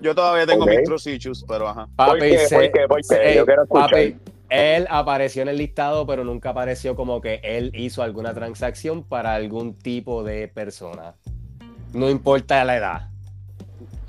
[0.00, 0.70] Yo todavía tengo Ok.
[0.70, 1.88] mis trust issues, pero ajá.
[1.96, 2.38] Papi, ¿Por qué?
[2.40, 2.88] se- ¿Por qué?
[2.88, 3.02] ¿Por qué?
[3.04, 3.90] se- Yo quiero escuchar.
[3.90, 4.16] papi,
[4.54, 9.34] él apareció en el listado, pero nunca apareció como que él hizo alguna transacción para
[9.34, 11.14] algún tipo de persona.
[11.92, 13.08] No importa la edad.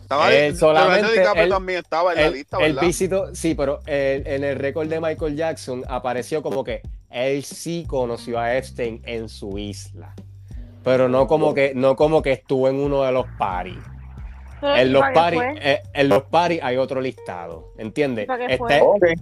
[0.01, 3.79] Estaba Él solamente- DiCaprio él- también estaba en la El, lista, el visito, sí, pero
[3.88, 9.29] en el récord de Michael Jackson apareció como que él sí conoció a Epstein en
[9.29, 10.13] su isla.
[10.84, 13.77] Pero no como que, no como que estuvo en uno de los paris.
[14.62, 17.73] Pero, En ¿y los paris, eh, en los paris hay otro listado.
[17.79, 18.27] ¿Entiendes?
[18.27, 19.15] ¿Para qué Este-?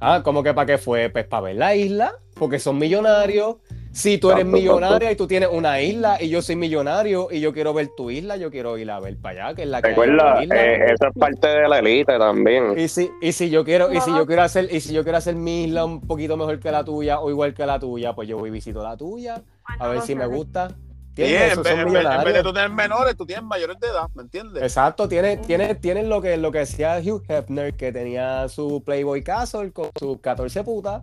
[0.00, 1.10] Ah, ¿cómo que para qué fue?
[1.10, 3.56] Pues para ver la isla, porque son millonarios.
[3.92, 7.52] Si tú eres millonaria y tú tienes una isla y yo soy millonario y yo
[7.52, 9.88] quiero ver tu isla, yo quiero ir a ver para allá, que es la que
[9.88, 10.64] Recuerda, la isla.
[10.64, 12.78] eh, eso es parte de la élite también.
[12.78, 15.18] Y si, y si yo quiero, y si yo quiero hacer, y si yo quiero
[15.18, 18.28] hacer mi isla un poquito mejor que la tuya o igual que la tuya, pues
[18.28, 20.14] yo voy y visito la tuya, a ver si sé.
[20.14, 20.68] me gusta.
[21.16, 21.42] Sí, ¿Entiendes?
[21.42, 22.42] en, Esos vez, son en vez- en vez de millonarios.
[22.44, 24.62] tú tener menores, tú tienes mayores de edad, ¿me entiendes?
[24.62, 29.22] Exacto, tiene, tiene, tienen lo que, lo que decía Hugh Hefner, que tenía su Playboy
[29.22, 31.02] Castle con sus 14 putas,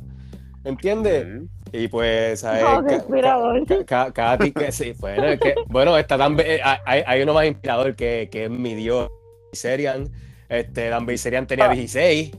[0.64, 1.44] ¿entiendes?
[1.72, 2.64] Y pues, ¿sabes?
[2.64, 2.86] No,
[3.68, 7.22] qué Ca- cada ti- que sí, bueno, es que, bueno, está tan, eh, hay, hay
[7.22, 9.10] uno más inspirador que, que es mi dios,
[9.52, 10.10] Serian.
[10.50, 12.32] Este, Dan Serian tenía 16,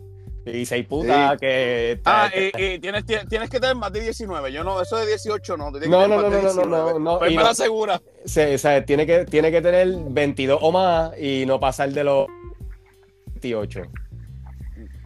[0.52, 1.38] 16 putas Sí.
[1.40, 2.00] que...
[2.04, 4.52] Ah, y, y tienes, tienes que tener más de 19.
[4.52, 5.70] Yo no, eso de 18 no.
[5.70, 7.00] tienes No, que no, no, no, no, no, 19.
[7.00, 8.02] no, Pues me no- la asegura.
[8.24, 12.04] se- o sea, tiene que, tiene que tener 22 o más y no pasar de
[12.04, 12.26] los
[13.34, 13.82] 28.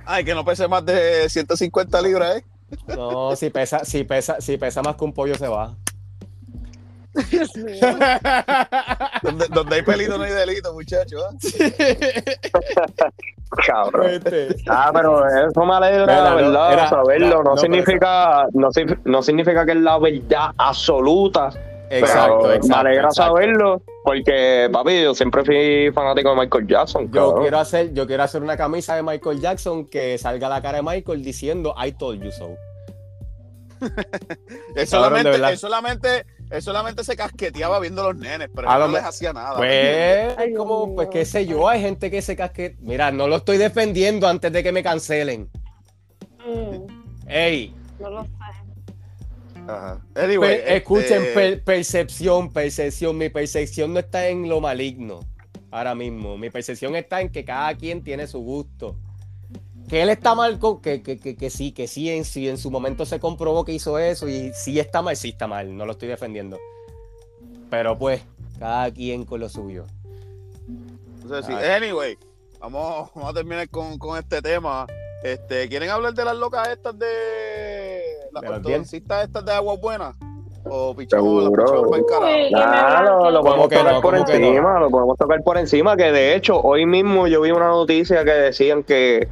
[0.05, 2.45] Ay, que no pese más de 150 libras, ¿eh?
[2.89, 5.77] No, si pesa, si pesa, si pesa más que un pollo se va.
[9.23, 11.23] Donde, donde hay pelito no hay delito, muchachos.
[11.23, 11.31] ¿ah?
[13.67, 14.11] Cabrón.
[14.11, 16.73] Este, Ah, pero eso me alegra, Mira, no, ¿verdad?
[16.73, 17.29] era- saberlo.
[17.29, 18.71] no, No, no, significa, no,
[19.05, 21.51] no significa que es la verdad absoluta.
[21.91, 22.69] exacto, pero exacto.
[22.69, 23.33] me alegra exacto.
[23.35, 23.83] saberlo.
[24.05, 27.11] Porque, papi, yo siempre fui fanático de Michael Jackson.
[27.13, 27.43] Yo cabrón.
[27.43, 30.83] quiero hacer, yo quiero hacer una camisa de Michael Jackson que salga la cara de
[30.83, 32.57] Michael diciendo I told you so.
[34.77, 38.81] Es Cabrón, solamente, es solamente, él solamente se casqueteaba viendo los nenes, pero A él
[38.81, 39.57] lo no me- les hacía nada.
[39.57, 42.77] Pues, Ay, como, pues qué sé yo, hay gente que se casque.
[42.81, 45.51] Mira, no lo estoy defendiendo antes de que me cancelen.
[46.47, 48.31] Mm, Ey, no lo sé.
[49.69, 50.01] Ajá.
[50.17, 53.17] Anyway, per- escuchen, este, per- percepción, percepción.
[53.17, 55.21] Mi percepción no está en lo maligno
[55.71, 56.37] ahora mismo.
[56.37, 58.97] Mi percepción está en que cada quien tiene su gusto.
[59.93, 62.57] Que él está mal, con, que, que, que, que sí, que sí en, sí, en
[62.57, 65.85] su momento se comprobó que hizo eso y sí está mal, sí está mal, no
[65.85, 66.57] lo estoy defendiendo.
[67.69, 68.23] Pero pues,
[68.59, 69.85] cada quien con lo suyo.
[71.21, 71.53] entonces, sí.
[71.53, 71.73] Ay.
[71.73, 72.17] Anyway,
[72.59, 74.87] vamos, vamos a terminar con, con este tema.
[75.23, 77.11] Este, ¿Quieren hablar de las locas estas de
[78.33, 80.17] las ¿De los ortodoncistas estas de aguas buenas?
[80.71, 84.01] O pichamos, me Claro, lo ¿Cómo podemos que tocar no?
[84.01, 84.47] por ¿Cómo que no?
[84.47, 88.25] encima, lo podemos tocar por encima, que de hecho hoy mismo yo vi una noticia
[88.25, 89.29] que decían que,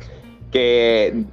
[0.51, 1.24] que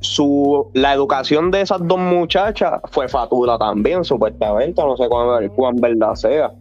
[0.00, 5.76] su la educación de esas dos muchachas fue fatula también, supuestamente, no sé cuán, cuán
[5.76, 6.52] verdad sea.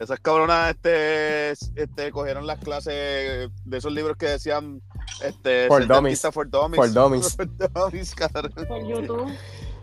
[0.00, 4.82] Esas cabronas este, este, cogieron las clases de esos libros que decían
[5.24, 6.20] este, For dummies.
[6.20, 6.76] for dummies.
[6.76, 7.36] For dummies.
[7.36, 8.52] For dummies, cabrón.
[8.68, 9.32] Por YouTube.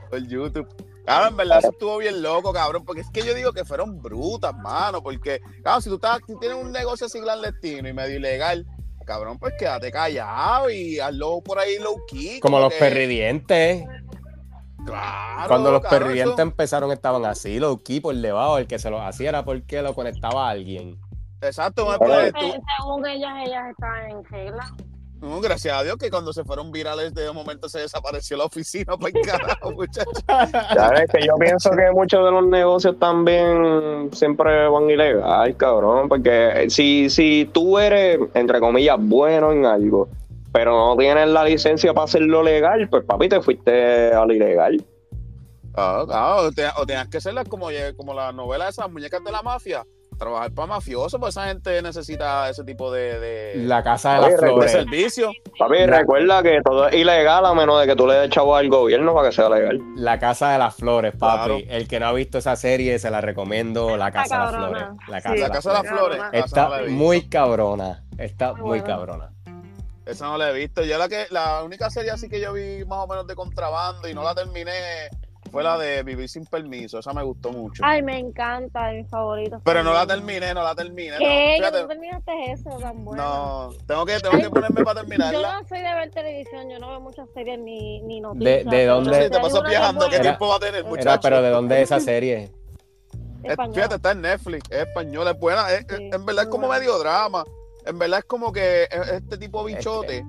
[0.09, 0.67] Por YouTube.
[1.05, 4.01] Cabrón, en verdad eso estuvo bien loco, cabrón, porque es que yo digo que fueron
[4.01, 8.15] brutas, mano, porque, cabrón, si tú, estás, tú tienes un negocio así clandestino y medio
[8.17, 8.65] ilegal,
[9.03, 12.39] cabrón, pues quédate callado y hazlo por ahí low key.
[12.39, 13.85] Como los que- perridientes.
[14.85, 18.79] Claro, Cuando los cabrón, perridientes eso- empezaron estaban así, los key por debajo, el que
[18.79, 20.99] se los hacía era porque lo conectaba a alguien.
[21.41, 21.93] Exacto.
[21.93, 22.31] Eh,
[22.79, 24.65] Según ellas, ellas están en regla.
[25.23, 28.97] No, gracias a Dios que cuando se fueron virales de momento se desapareció la oficina
[28.97, 30.21] para el carajo, muchachos.
[30.27, 31.09] ¿Sabes?
[31.09, 37.09] Que yo pienso que muchos de los negocios también siempre van ilegal, cabrón, porque si,
[37.09, 40.09] si tú eres, entre comillas, bueno en algo,
[40.51, 44.83] pero no tienes la licencia para hacerlo legal, pues papi, te fuiste al ilegal.
[45.75, 49.23] Ah, claro, o te- o tenías que hacerlas como, como la novela de esas muñecas
[49.23, 49.85] de la mafia.
[50.23, 54.31] Trabajar para mafiosos, pues esa gente necesita ese tipo de, de, La casa de las
[54.31, 54.71] de flores.
[54.71, 55.31] servicio.
[55.59, 58.69] Papi, recuerda que todo es ilegal a menos de que tú le des chavo al
[58.69, 59.79] gobierno para que sea legal.
[59.95, 61.63] La casa de las flores, papi.
[61.63, 61.75] Claro.
[61.75, 63.97] El que no ha visto esa serie se la recomiendo.
[63.97, 64.83] La casa de las flores.
[65.09, 65.23] La Sí.
[65.23, 66.17] casa, de La las casa de las Flores.
[66.19, 68.03] no Está la muy cabrona.
[68.17, 69.29] Está Muy cabrona.
[70.05, 70.83] Esa no la he visto.
[70.83, 74.07] Yo la que la única serie así que yo vi más o menos de contrabando
[74.09, 74.71] y no la terminé
[75.53, 76.97] fue la de Vivir sin permiso.
[76.97, 77.83] Esa me gustó mucho.
[77.85, 79.61] Ay, me encanta, de mis favoritos.
[79.63, 81.15] Pero no la terminé, no la terminé.
[81.19, 81.23] ¿Qué?
[81.23, 83.23] No, ¿Que fíjate, terminaste eso tan bueno?
[83.23, 85.61] no, tengo que, tengo que ponerme para Yo terminarla.
[85.61, 88.65] no soy de ver televisión, yo no veo muchas series ni, ni ¿De- noticias.
[88.65, 89.23] de pero dónde?
[89.25, 90.09] si te pasas que es viajando.
[90.09, 91.19] ¿Qué Era- tiempo va a tener, Era, muchacho?
[91.21, 92.51] pero ¿de dónde es esa serie?
[93.43, 93.75] Es- española.
[93.75, 95.71] fíjate, está en Netflix, es española, es buena.
[95.71, 96.79] es- Sí, en verdad es como buena.
[96.79, 97.43] medio drama.
[97.85, 100.25] En verdad es como que es este tipo de bichote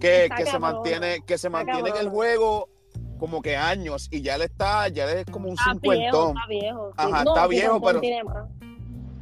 [0.00, 2.68] que, Está que se mantiene, que se mantiene en el juego
[3.18, 6.28] como que años y ya él está, ya es como un Está viejo, cincuentón.
[6.36, 6.88] está viejo.
[6.88, 6.94] sí.
[6.96, 8.48] Ajá, No, está cincuentón viejo, pero-.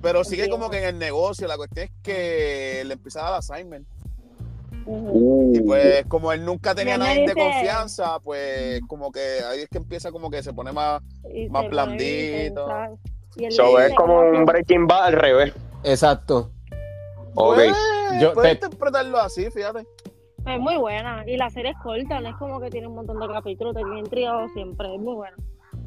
[0.02, 0.56] Pero sigue viejo.
[0.58, 1.48] como que en el negocio.
[1.48, 3.86] La cuestión es que le empieza a dar assignment.
[4.84, 5.52] Ujú.
[5.54, 9.20] Y pues, como él nunca tenía nadie de confianza, pues, como que
[9.50, 11.02] ahí es que empieza como que se pone más.
[11.34, 12.68] Y más blandito.
[13.36, 15.52] Eso le es como un Breaking Bad al revés.
[15.82, 16.52] Exacto.
[17.34, 17.54] Ok.
[17.56, 17.76] Pues,
[18.20, 19.86] Yo puedes te- interpretarlo así, fíjate.
[20.46, 21.24] Es muy buena.
[21.26, 23.82] Y la serie es corta, no es como que tiene un montón de capítulos, te
[23.82, 24.94] tiene intrigado siempre.
[24.94, 25.36] Es muy buena.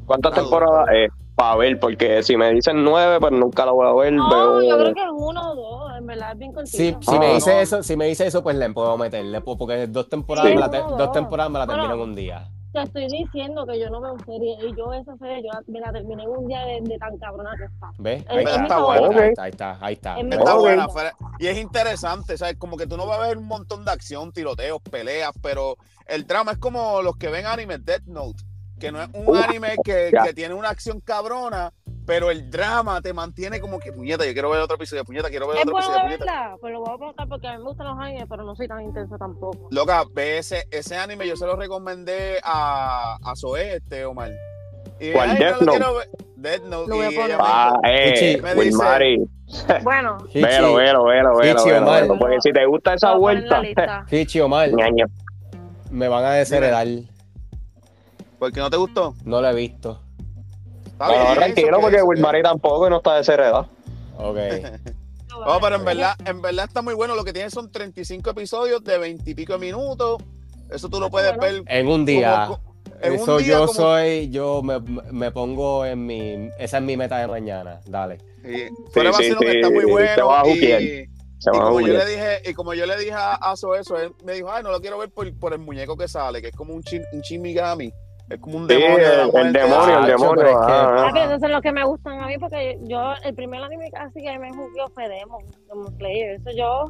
[0.06, 0.50] ¿Cuántas Algo.
[0.50, 1.10] temporadas es?
[1.34, 4.12] Para ver, porque si me dicen nueve, pues nunca la voy a ver.
[4.12, 5.92] No, yo creo que es uno o dos.
[5.98, 6.76] En verdad es bien cortita.
[6.76, 7.34] Si, si Ah, me no.
[7.34, 9.24] dice eso, si me dice eso, pues le puedo meter.
[9.24, 11.82] Le puedo- porque dos temporadas, Sí, me la te- dos temporadas me la Bueno.
[11.82, 12.48] termino en un día.
[12.72, 14.56] Te estoy diciendo que yo no veo serie.
[14.62, 17.64] Y yo esa serie, yo me la terminé un día de, de tan cabrona que
[17.64, 17.90] está.
[17.98, 18.22] ¿Ves?
[18.22, 20.20] Es- Ahí es está, mi ahí está, ahí está, ahí está, ahí está.
[20.20, 20.86] Es Está buena.
[21.38, 22.56] Y es interesante, ¿sabes?
[22.56, 26.26] Como que tú no vas a ver un montón de acción, tiroteos, peleas, pero el
[26.26, 28.42] drama es como los que ven anime Death Note,
[28.78, 31.72] que no es un anime que, que tiene una acción cabrona,
[32.10, 35.46] pero el drama te mantiene como que, puñeta, yo quiero ver otro episodio, puñeta, quiero
[35.46, 36.24] ver otro bueno episodio, de puñeta.
[36.42, 36.56] verdad.
[36.60, 38.66] Pues lo voy a preguntar porque a mí me gustan los animes, pero no soy
[38.66, 39.68] tan intensa tampoco.
[39.70, 44.32] Loca, ve ese, ese anime, yo se lo recomendé a, a Zoe, este, Omar.
[44.98, 45.78] Y, ¿Cuál, "Ay, Death lo Note?
[45.78, 46.08] quiero ver".
[46.36, 46.90] Death Note.
[46.90, 47.30] Lo voy a y poner.
[47.30, 49.24] ella me dijo, Ah, eh, Chichi, me dice- Mari.
[49.84, 52.16] Bueno, Velo, velo, velo, velo.
[52.18, 53.62] Porque si te gusta esa vuelta.
[54.10, 54.68] Hichi, Omar,
[55.92, 56.88] me van a desheredar.
[58.40, 59.14] ¿Por qué no te gustó?
[59.24, 60.00] No lo he visto.
[61.00, 63.66] Está No, bien, tranquilo, eso, porque Mari tampoco y no está de esa edad.
[64.18, 64.36] Ok.
[65.46, 67.14] No, pero en verdad, en verdad está muy bueno.
[67.14, 70.18] Lo que tiene son 35 episodios de 20 y pico de minutos.
[70.70, 72.46] Eso tú lo puedes ver En un día.
[72.48, 76.78] como- en un Eso día yo como- soy, yo me, me pongo en mi, esa
[76.78, 77.80] es mi meta de mañana.
[77.86, 78.18] Dale.
[78.44, 80.26] Sí, fuera sí, vacilo que sí, está muy te bueno.
[80.26, 81.06] vas a y, y
[81.38, 82.04] Se van a como yo jugar.
[82.06, 84.70] le dije, y como yo le dije a Aso eso, él me dijo, ay, no
[84.72, 87.20] lo quiero ver por, por el muñeco que sale, que es como un, chin, un
[87.22, 87.90] Shinigami.
[88.30, 88.96] Es como un Sí, demonio.
[88.96, 89.58] de la el, muerte.
[89.58, 90.34] demonio, el demonio.
[90.36, 93.34] pero es que- Ah, pero entonces los que me gustan a mí, porque yo, el
[93.34, 96.36] primer anime casi que me jugué fue Demon, Demon Slayer.
[96.36, 96.84] Eso yo,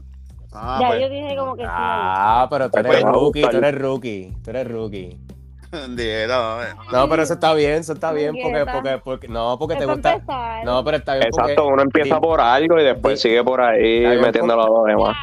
[0.52, 1.68] Ah, ya pues, yo dije como que sí.
[1.72, 5.18] Ah, pero tú eres Pues, rookie, pues, tú eres rookie, tú eres rookie.
[6.92, 9.86] No, pero eso está bien, eso está bien, porque, porque, porque, no, porque Es te
[9.86, 10.12] gusta.
[10.14, 10.64] empezar.
[10.64, 11.52] No, pero está bien porque.
[11.52, 13.28] Exacto, uno empieza por algo y después Sí.
[13.28, 15.16] sigue por ahí metiendo los demás.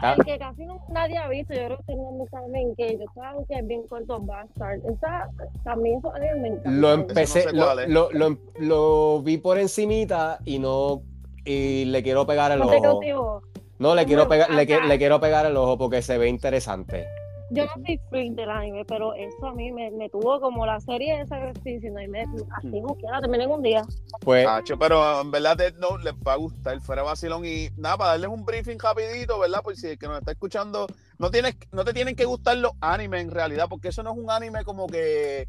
[0.00, 2.98] Pero el que casi no, nadie ha visto, yo creo que tengo un también, que
[2.98, 4.80] yo estaba que es bien corto, Bastard.
[4.86, 5.28] Esa,
[5.64, 6.80] también animes me encantan.
[6.80, 7.88] Lo empecé, no sé lo, es.
[7.88, 11.02] lo, lo, lo vi por encimita y no.
[11.44, 13.42] Y le quiero pegar el No ojo.
[13.78, 17.06] No, le quiero pegar, le, le quiero pegar el ojo porque se ve interesante.
[17.50, 20.80] Yo no soy freak del anime, pero eso a mí me, me tuvo como la
[20.80, 23.82] serie esa que estoy diciendo y me así que la terminé en un día.
[24.20, 24.46] Pues,
[24.78, 27.44] pero en verdad Death Note les va a gustar, fuera vacilón.
[27.44, 29.62] Y nada, para darles un briefing rapidito, ¿verdad?
[29.62, 30.86] Por si el que nos está escuchando,
[31.18, 34.18] no, tienes, no te tienen que gustar los animes en realidad, porque eso no es
[34.18, 35.48] un anime como que,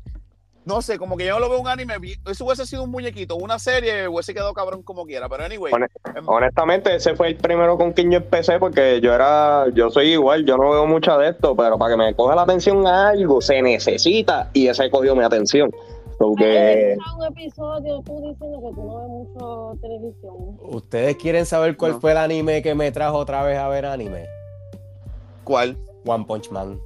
[0.68, 1.94] no sé, como que yo no lo veo un anime,
[2.30, 5.30] eso hubiese sido un muñequito, una serie, hubiese quedado cabrón como quiera.
[5.30, 9.66] Pero anyway, em- Honestamente, ese fue el primero con quien yo empecé porque yo era,
[9.74, 12.42] yo soy igual, yo no veo mucho de esto, pero para que me coja la
[12.42, 15.72] atención a algo se necesita y ese cogió mi atención.
[16.20, 20.34] Porque Hay un episodio tú diciendo que tú no ves mucho televisión.
[20.62, 22.00] ¿ustedes quieren saber cuál No.
[22.02, 24.26] fue el anime que me trajo otra vez a ver anime?
[25.44, 25.78] ¿cuál?
[26.06, 26.80] One Punch Man.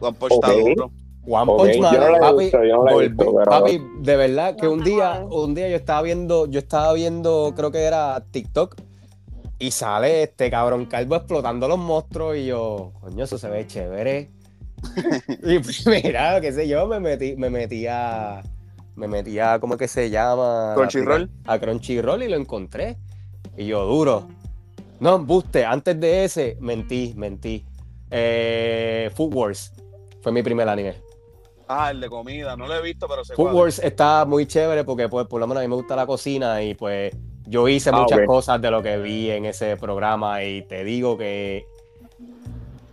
[0.00, 0.58] One Punch está Ok.
[0.76, 0.90] duro.
[1.24, 3.34] One Punch Man, yo no la he papi, visto, yo no la he volví- visto,
[3.36, 7.52] pero- papi, de verdad que un día, un día yo estaba viendo, yo estaba viendo,
[7.56, 8.76] creo que era TikTok,
[9.58, 14.30] y sale este cabrón calvo explotando los monstruos, y yo, coño, eso se ve chévere.
[15.44, 18.42] y pues mira, qué sé yo, me metí, me metí a,
[18.96, 20.72] me metí a, ¿cómo que se llama?
[20.74, 21.30] Crunchyroll.
[21.46, 22.96] A Crunchyroll y lo encontré.
[23.56, 24.26] Y yo, duro.
[24.98, 27.64] No, buste, antes de ese, mentí, mentí.
[28.10, 29.72] Eh, Food Wars
[30.20, 30.94] fue mi primer anime.
[31.72, 33.52] Ah, el de comida, no lo he visto, pero sé Food.
[33.52, 36.62] Wars está muy chévere porque pues por lo menos a mí me gusta la cocina
[36.62, 37.14] y pues
[37.46, 41.16] yo hice Ah, muchas cosas de lo que vi en ese programa y te digo
[41.18, 41.66] que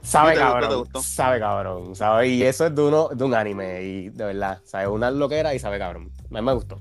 [0.01, 1.01] sabe Sí, te gustó, cabrón, te gustó.
[1.01, 4.87] sabe cabrón, sabe y eso es de uno de un anime y de verdad, sabe
[4.87, 6.11] una loquera y sabe cabrón.
[6.31, 6.79] A mí me gustó.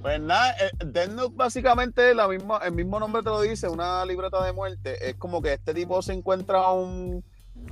[0.00, 4.04] Pues nada, eh, Death Note básicamente la misma, el mismo nombre te lo dice, una
[4.04, 5.08] libreta de muerte.
[5.08, 7.24] Es como que este tipo se encuentra un,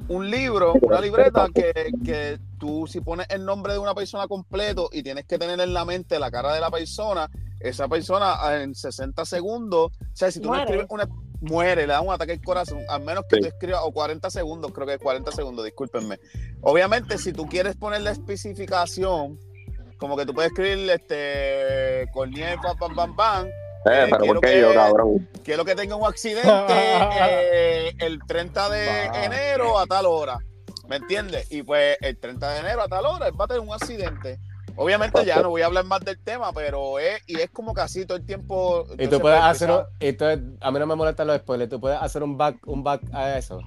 [0.09, 4.89] un libro, una libreta que, que tú si pones el nombre de una persona completo
[4.93, 7.29] y tienes que tener en la mente la cara de la persona,
[7.61, 10.65] esa persona ah, en 60 segundos, o sea, si tú no Muere.
[10.65, 11.09] escribes una
[11.41, 13.43] muere, le da un ataque al corazón, al menos que Sí.
[13.43, 16.19] tú escribas, o 40 segundos, creo que es 40 segundos, discúlpenme.
[16.61, 19.39] Obviamente, si tú quieres poner la especificación,
[19.99, 23.49] como que tú puedes escribir este Corniel, pam, pam, pam, pam,
[23.85, 25.29] Eh, Eh, pero quiero ¿por qué que- yo, cabrón?
[25.45, 30.39] quiero que tenga un accidente eh, el 30 de enero a tal hora.
[30.89, 31.51] ¿Me entiendes?
[31.51, 34.39] Y pues el 30 de enero a tal hora él va a tener un accidente.
[34.77, 38.07] Obviamente ya no voy a hablar más del tema, pero es, y es como casi
[38.07, 38.85] todo el tiempo.
[38.99, 42.01] Y tú puedes hacer un- entonces, a mí no me molestan los spoilers, tú puedes
[42.01, 43.61] hacer un back un back a eso.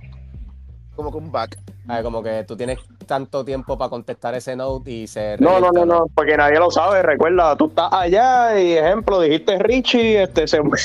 [0.96, 1.58] Como que un back.
[1.88, 5.72] Ah, como que tú tienes tanto tiempo para contestar ese note y se No, no,
[5.72, 7.04] no, no, porque nadie lo sabe.
[7.04, 10.82] Recuerda, tú estás allá y, ejemplo, dijiste Richie, este se muere.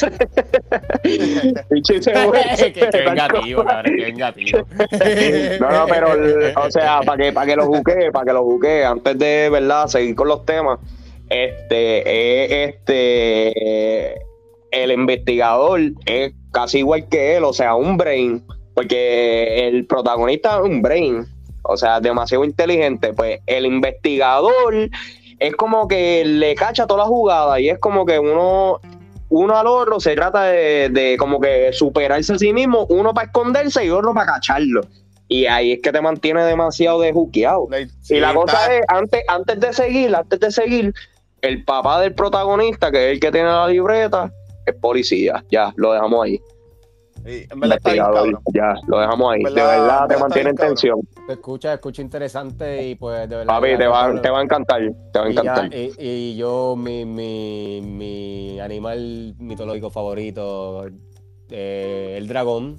[1.70, 2.72] Richie se muere.
[2.72, 4.58] que, que vengativo, cabrón, que vengativo.
[5.60, 6.08] No, no, pero,
[6.62, 9.86] o sea, para que, para que lo juque, para que lo juque, antes de, ¿verdad?,
[9.86, 10.78] seguir con los temas,
[11.30, 14.22] este, eh, este, eh,
[14.72, 18.44] el investigador es casi igual que él, o sea, un brain,
[18.80, 21.26] porque el protagonista es un brain,
[21.64, 24.88] o sea, demasiado inteligente, pues el investigador
[25.38, 28.80] es como que le cacha toda la jugada y es como que uno
[29.28, 33.26] uno al otro se trata de, de como que superarse a sí mismo, uno para
[33.26, 34.80] esconderse y otro para cacharlo.
[35.28, 37.68] Y ahí es que te mantiene demasiado de juqueado.
[38.00, 40.94] Sí, y la está- cosa es, antes, antes de seguir, antes de seguir,
[41.42, 44.32] el papá del protagonista, que es el que tiene la libreta,
[44.66, 45.44] es policía.
[45.50, 46.40] Ya, lo dejamos ahí.
[47.24, 48.42] Sí, en verdad está bien, Investigador, cabrón.
[48.54, 49.42] ya, lo dejamos ahí.
[49.44, 51.00] De verdad- te mantiene en tensión.
[51.26, 53.54] Te escucha, escucha interesante y pues de verdad.
[53.54, 54.80] Papi, te va, te va a encantar.
[55.12, 55.74] Te va a Y, ya- encantar.
[55.74, 60.86] y- y yo, mi, mi, mi animal mitológico favorito,
[61.50, 62.76] eh, el dragón.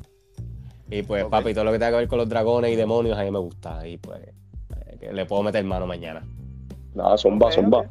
[0.90, 3.24] Y pues, papi, todo lo que tenga que ver con los dragones y demonios a
[3.24, 3.88] mí me gusta.
[3.88, 4.20] Y pues,
[5.00, 6.22] eh, le puedo meter mano mañana.
[6.94, 7.78] Nada, zumba, Ok, zumba.
[7.80, 7.86] ok.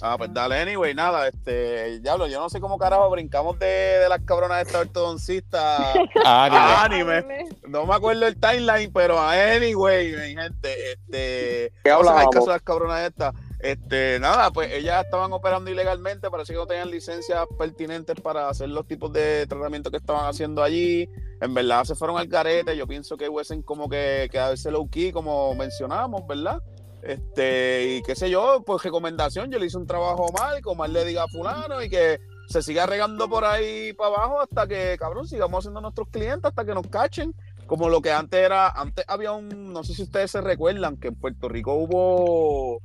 [0.00, 4.08] Ah, pues dale, anyway, nada, este, diablo, yo no sé cómo carajo brincamos de, de
[4.08, 7.48] las cabronas de esta ortodoncistas a anime.
[7.66, 12.30] No me acuerdo el timeline, pero anyway, mi gente, este, ¿Qué hablábamos?
[12.32, 13.34] caso de las cabronas estas.
[13.60, 18.68] Este, nada, pues ellas estaban operando ilegalmente, parece que no tenían licencias pertinentes para hacer
[18.68, 21.08] los tipos de tratamiento que estaban haciendo allí.
[21.40, 25.10] En verdad se fueron al garete, yo pienso que hubiesen como que quedarse low key,
[25.10, 26.62] como mencionamos, ¿verdad?
[27.02, 30.92] Este, y qué sé yo, pues recomendación, yo le hice un trabajo mal, como él
[30.92, 34.96] le diga a fulano y que se siga regando por ahí para abajo hasta que,
[34.98, 37.34] cabrón, sigamos siendo nuestros clientes, hasta que nos cachen.
[37.66, 41.08] Como lo que antes era, antes había un, no sé si ustedes se recuerdan, que
[41.08, 42.80] en Puerto Rico hubo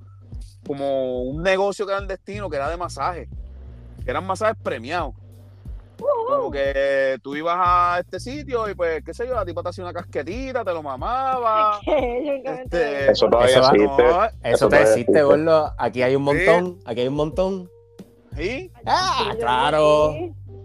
[0.68, 3.30] como un negocio clandestino que era de masaje,
[4.03, 5.16] que eran masajes premiados.
[5.97, 9.69] Como que tú ibas a este sitio y pues, qué sé yo, la tipa te
[9.69, 11.79] hacía una casquetita, te lo mamaba.
[11.85, 14.03] Este, Eso todavía Eso va- existe.
[14.03, 15.73] no, Eso Eso te existe, gordo.
[15.77, 17.69] Aquí hay un montón, aquí hay un montón.
[18.35, 18.71] ¿sí?
[18.85, 20.13] Ah, claro.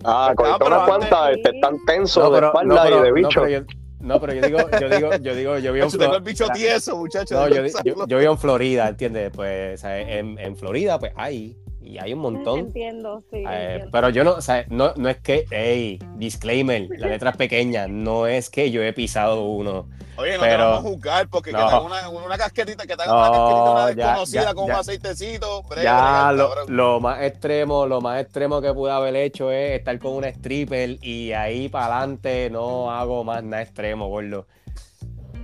[0.05, 3.03] Ah, con pero unas cuantas este, tan tenso No, de pero, espalda no, pero- y
[3.03, 3.41] de no, bicho.
[3.43, 3.61] pero yo,
[4.01, 6.25] no, pero yo digo, yo digo, yo digo, yo vi un Yo tengo el Flo-
[6.27, 7.33] bicho tieso, muchachos.
[7.33, 9.31] No, yo, yo, yo vivo en Florida, ¿entiendes?
[9.35, 11.57] Pues, o sea, en, en Florida, pues hay,
[11.89, 12.59] y hay un montón.
[12.61, 13.37] Entiendo, sí.
[13.39, 13.89] Eh, entiendo.
[13.93, 17.89] pero yo no, o sea, no, no es que, hey, disclaimer, la letra es pequeña,
[17.89, 19.89] no es que yo he pisado uno.
[20.17, 21.59] Oye, no pero- te vamos a juzgar porque No.
[21.59, 24.55] que te haga una, una casquetita, que te haga No, una casquetita una desconocida ya,
[24.55, 24.75] con ya.
[24.75, 25.63] un aceitecito.
[25.63, 26.77] brega, Ya brega, lo, cabrón.
[26.77, 30.99] lo más extremo, lo más extremo que pude haber hecho es estar con una stripper
[31.03, 34.47] y ahí para adelante no hago más nada extremo, gordo.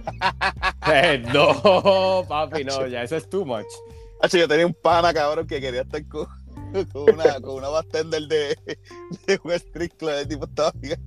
[0.93, 3.65] Eh, no, papi, no, ya eso es too much.
[4.23, 6.27] Hacho, yo tenía un pana, cabrón, que quería estar con,
[6.93, 8.57] con una, con una bartender de,
[9.27, 10.11] de un street club.
[10.11, 11.01] El tipo estaba bien.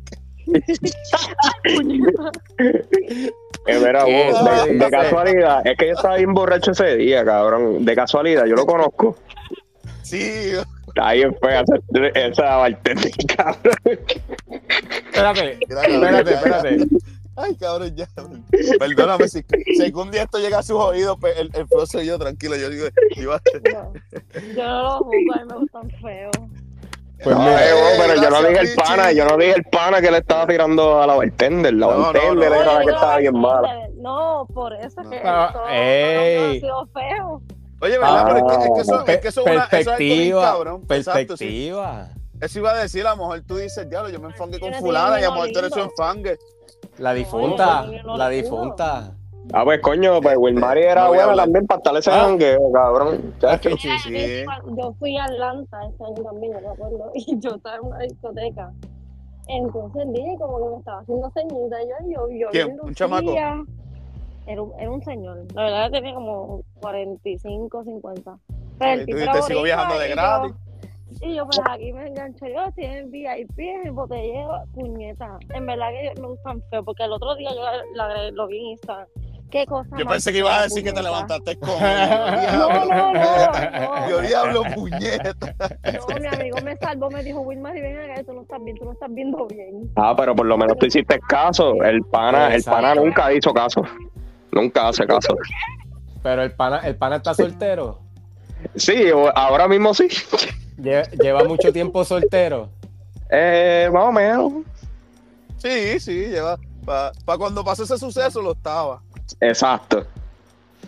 [3.67, 7.83] Eh, mira, vos, de, de casualidad, es que yo estaba bien borracho ese día, cabrón.
[7.83, 9.17] De casualidad, yo lo conozco.
[10.03, 10.53] Sí,
[10.87, 11.63] Está bien fea
[12.15, 13.99] esa, bartender, cabrón.
[15.13, 16.77] Espérate, espérate, espérate.
[17.39, 18.07] Ay, cabrón, ya.
[18.79, 22.07] Perdóname, si, si algún día esto llega a sus oídos, pues, el, el flow soy
[22.07, 22.55] yo, tranquilo.
[22.55, 23.39] Yo digo, iba
[23.71, 23.93] No,
[24.55, 26.31] yo no lo juzgo, a mí me gustan feos.
[27.23, 29.63] Pues No, mira, eh, vos, pero yo no dije el pana, yo no dije el
[29.65, 31.73] pana que le estaba tirando a la bartender.
[31.73, 32.55] La No, no, bartender no.
[32.55, 33.89] era la Oye, que no, estaba bien mala.
[33.97, 36.57] No, por eso es que Ah, todo ey.
[36.57, 37.41] ha sido feo.
[37.81, 38.17] Oye, ¿verdad?
[38.19, 40.09] Ah, pero es que, es que eso, es que eso es una, eso es bien
[40.19, 40.81] perspectiva, cabrón.
[40.89, 41.45] Exacto, sí.
[41.45, 42.09] perspectiva.
[42.39, 44.75] Eso iba a decir, a lo mejor tú dices, diablo, yo me enfangué con Yo
[44.75, 46.37] no fulana y a lo mejor tú eres su enfangue.
[46.99, 49.13] La difunta, no la difunta.
[49.53, 52.19] Ah, pues coño, pues Wilmary era No buena también para estar ese Ah.
[52.25, 53.33] jangueo, cabrón.
[53.39, 53.69] Chacho.
[53.77, 54.43] Sí, sí.
[54.75, 57.99] Yo fui a Atlanta este año también, yo me acuerdo, y yo estaba en una
[57.99, 58.71] discoteca.
[59.47, 62.77] Entonces dije como que me estaba haciendo ceñita, yo, yo, yo ¿Quién?
[62.81, 63.31] ¿Un chamaco?
[63.31, 68.37] Era un, era un señor, la verdad que tenía como 45, 50.
[68.79, 70.53] Pero el Y tú tipo era boricua, viajando de yo- gratis.
[71.21, 75.37] Y yo, pues aquí me engancho yo, estoy en VIP, en botellero, puñeta.
[75.53, 77.61] En verdad que me gustan feo, porque el otro día yo
[77.95, 79.07] la, la- lo vi en Instagram.
[79.49, 84.09] Qué cosa Yo pensé que ibas a decir que te levantaste con No, no, no,
[84.09, 85.55] Yo diablo, puñeta.
[86.09, 88.83] No, mi amigo me salvó, me dijo, Wilmar, ven acá, tú no estás bien, tú
[88.83, 89.89] no estás viendo bien.
[89.95, 91.81] Ah, pero por lo menos tú hiciste caso.
[91.81, 93.83] El pana, el pana nunca hizo caso.
[94.51, 95.33] Nunca hace caso.
[96.21, 97.99] Pero el pana, el pana está soltero.
[98.75, 100.07] Sí, ahora mismo sí.
[100.77, 102.69] Lle- Lleva mucho tiempo soltero.
[103.29, 104.53] Eh, más o menos.
[105.57, 106.57] Sí, sí, lleva.
[106.85, 109.01] Para cuando pasó ese suceso lo estaba.
[109.41, 110.05] Exacto.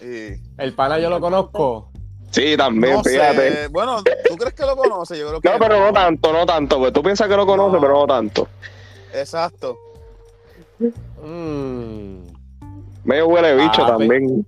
[0.01, 1.89] Y, El pana yo lo conozco.
[2.31, 3.51] Sí, también, no fíjate.
[3.63, 5.17] sé, bueno, ¿tú crees que lo conoces?
[5.17, 6.77] Yo creo que No, pero no tanto, no tanto.
[6.77, 7.81] Pues tú piensas que lo conoces, No.
[7.81, 8.47] pero no tanto.
[9.13, 9.77] Exacto.
[11.23, 12.19] Mm.
[13.03, 14.45] Medio huele bicho Ah, también.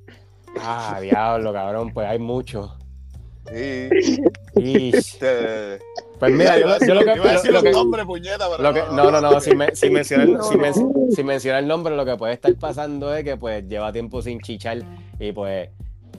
[0.59, 2.75] Ah, diablo, cabrón, pues hay mucho.
[3.51, 4.21] Sí.
[4.55, 4.95] Ish.
[4.95, 5.79] Este,
[6.19, 8.45] Pues mira, yo, lo- yo lo que, iba a decir lo los que- nombres, puñeta,
[8.49, 10.93] pero lo que- no, no, no, si, me- si menciona, el- No, si, men- no.
[11.15, 14.39] si menciona el nombre, lo que puede estar pasando es que pues lleva tiempo sin
[14.39, 14.79] chichar
[15.19, 15.69] y pues,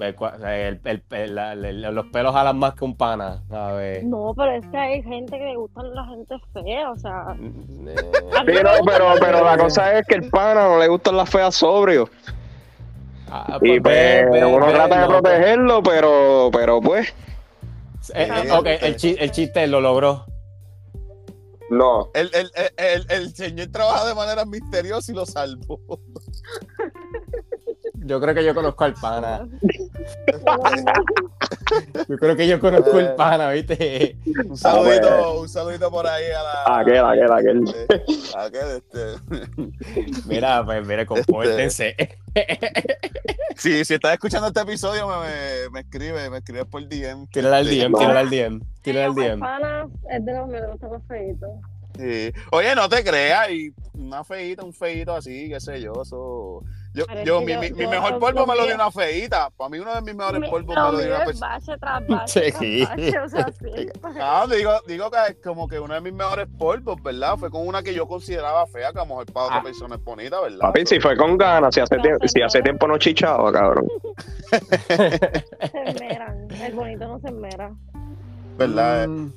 [0.01, 4.03] el- el- el- la- el- los pelos jalan más que un pana, a ver.
[4.05, 7.37] No, pero es que hay gente que le gustan la gente fea, o sea.
[7.39, 10.89] Eh, mí Sí, no, pero, la pero la cosa es que el pana no le
[10.89, 12.09] gustan las feas sobrio.
[13.33, 16.81] Ah, Y pues, pues ve, ve, uno ve, trata de no, pues, protegerlo, pero, pero
[16.81, 17.09] pues,
[18.15, 20.25] eh, eh, ok, el, chi- el chiste lo logró.
[21.71, 22.11] no.
[22.15, 25.81] El, el, el, el, el señor trabaja de manera misteriosa y lo salvó.
[28.05, 29.47] Yo creo que yo conozco al pana.
[32.09, 34.17] Yo creo que yo conozco el pana, ¿viste?
[34.47, 36.81] Un saludito, Ah, un saludito por ahí a la.
[36.81, 37.65] Aquel, aquel, aquel.
[37.89, 40.23] Este, aquel, este.
[40.27, 41.97] Mira, pues mire, compórtense.
[43.57, 47.27] Sí, si estás escuchando este episodio, me, me, me escribe, me escribe por DM.
[47.29, 47.99] Tírale al Este, DM, no.
[47.99, 49.41] tírale al DM, tírale al DM.
[49.41, 51.51] pana es de los me gusta más feitos.
[51.99, 52.33] Sí.
[52.51, 56.63] Oye, no te creas, y una feita, un feito así, qué sé yo, eso.
[56.95, 59.49] Yo, es mi, yo- mi, mi yo mejor polvo me lo dio una feita.
[59.57, 61.47] Para mí, uno de mis mejores Mi- polvos me lo dio una es feita.
[61.49, 62.85] bache tras bache, Sí.
[62.85, 63.89] tras bache, o sea, sí.
[64.21, 67.37] Ah, digo, digo que como que uno de mis mejores polvos, ¿verdad?
[67.39, 69.63] Fue con una que yo consideraba fea, que a lo mejor para otra Ah.
[69.63, 70.59] persona es bonita, ¿verdad?
[70.61, 73.87] Papi, si fue con ganas, si hace, tiempo, si hace tiempo no chichaba, cabrón.
[74.89, 76.49] Se esmeran.
[76.63, 77.73] El bonito no se esmera.
[78.59, 79.09] ¿Verdad?
[79.09, 79.33] Mm,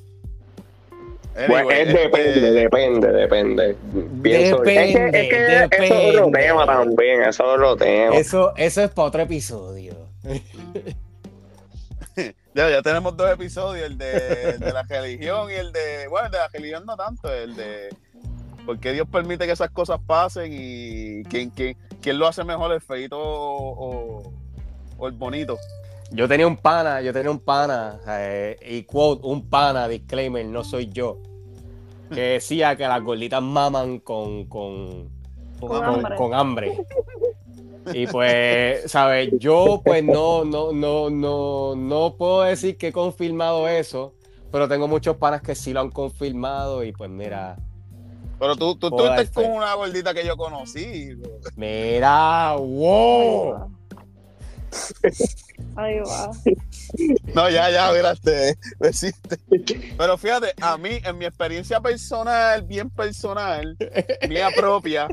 [1.35, 3.75] Pues Anyway, es este, depende, depende, depende.
[4.23, 6.39] Pienso, es que, es que Depende, eso es otro depende.
[6.39, 8.15] tema también, eso es otro tema.
[8.15, 9.95] Eso, eso es para otro episodio.
[12.53, 16.27] Ya, ya tenemos dos episodios, el de, el de la religión y el de, bueno,
[16.27, 17.89] el de la religión no tanto, el de
[18.65, 22.71] por qué Dios permite que esas cosas pasen y quién, quién, quién lo hace mejor,
[22.71, 24.33] el feito o, o-
[24.97, 25.57] o el bonito.
[26.11, 30.63] Yo tenía un pana, yo tenía un pana, eh, y quote, un pana, disclaimer, no
[30.63, 31.19] soy yo,
[32.13, 35.09] que decía que las gorditas maman con, con,
[35.59, 36.15] Con con, hambre.
[36.15, 36.77] con hambre.
[37.93, 39.29] Y pues, ¿sabes?
[39.37, 44.13] Yo pues no, no, no, no, no puedo decir que he confirmado eso,
[44.51, 47.57] pero tengo muchos panas que sí lo han confirmado y pues mira,
[48.39, 51.09] Pero tú, tú estuviste con una gordita que yo conocí.
[51.55, 53.69] mira, wow.
[55.75, 56.31] Ahí va.
[57.33, 59.37] No, ya, ya, miraste, lo hiciste.
[59.97, 63.77] Pero fíjate, a mí, en mi experiencia personal, bien personal,
[64.29, 65.07] mía propia,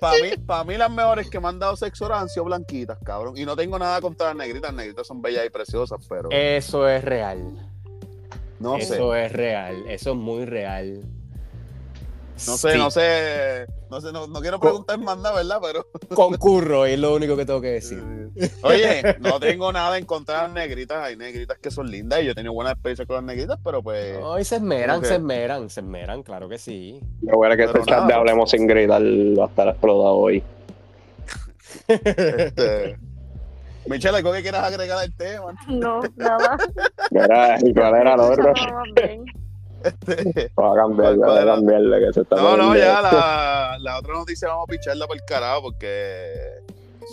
[0.00, 2.98] para mí, para mí las mejores que me han dado sexo oral han sido blanquitas,
[3.04, 3.36] cabrón.
[3.36, 6.88] Y no tengo nada contra las negritas, las negritas son bellas y preciosas, pero Eso
[6.88, 7.70] es real.
[8.58, 8.94] no sé.
[8.94, 9.84] Eso es real.
[9.88, 11.02] Eso es muy real.
[12.36, 15.58] No sé, Sí, no sé, no sé, no, no quiero preguntar más nada, ¿verdad?
[15.62, 18.02] Pero, Concurro, es lo único que tengo que decir.
[18.62, 22.26] oye, no tengo nada en contra de las negritas, hay negritas que son lindas y
[22.26, 25.70] yo he tenido buena experiencia con las negritas, pero pues, Ay, se esmeran, se esmeran,
[25.70, 27.00] se esmeran, claro que sí.
[27.22, 30.14] Lo bueno es que Pero este chat de Hablemos sin gritar va a estar explotado
[30.14, 30.42] hoy.
[31.88, 32.98] este...
[33.86, 35.54] Michelle, ¿algo que quieras agregar al tema?
[35.68, 36.56] No, nada.
[37.10, 38.52] Mira, ¿y cuál era el otro?
[40.58, 43.98] Va a cambiarle, ¿Cuál va a cambiarle, que se está No, no, ya la, la
[43.98, 46.32] otra noticia vamos a picharla por el carajo porque,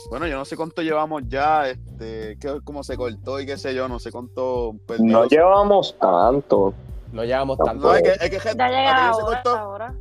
[0.09, 3.73] bueno, yo no sé cuánto llevamos ya, este, que, cómo se cortó y qué sé
[3.75, 5.05] yo, no sé cuánto perdió.
[5.05, 6.73] No llevamos tanto.
[7.11, 7.93] No llegamos No, tanto.
[7.95, 9.57] es que, es que Ya llega aquello se ahora, cortó.
[9.57, 9.93] ahora.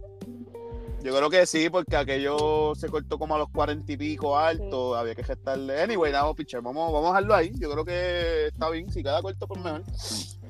[1.02, 4.94] Yo creo que sí, porque aquello se cortó como a los cuarenta y pico alto,
[4.94, 5.82] había que gestarle.
[5.82, 7.52] Anyway, nada, pichar, vamos, vamos a dejarlo ahí.
[7.58, 9.82] Yo creo que está bien, si queda corto, por mejor.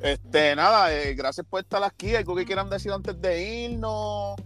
[0.03, 2.17] Este, nada, eh, gracias por estar aquí.
[2.17, 4.37] Algo que quieran decir antes de irnos.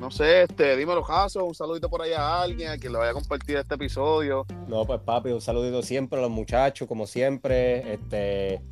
[0.00, 3.10] No sé, este, dímelo, Jaso, un saludito por ahí a alguien, a quien le vaya
[3.10, 4.46] a compartir este episodio.
[4.66, 7.94] No, pues papi, un saludito siempre a los muchachos, como siempre.
[7.94, 8.62] Este,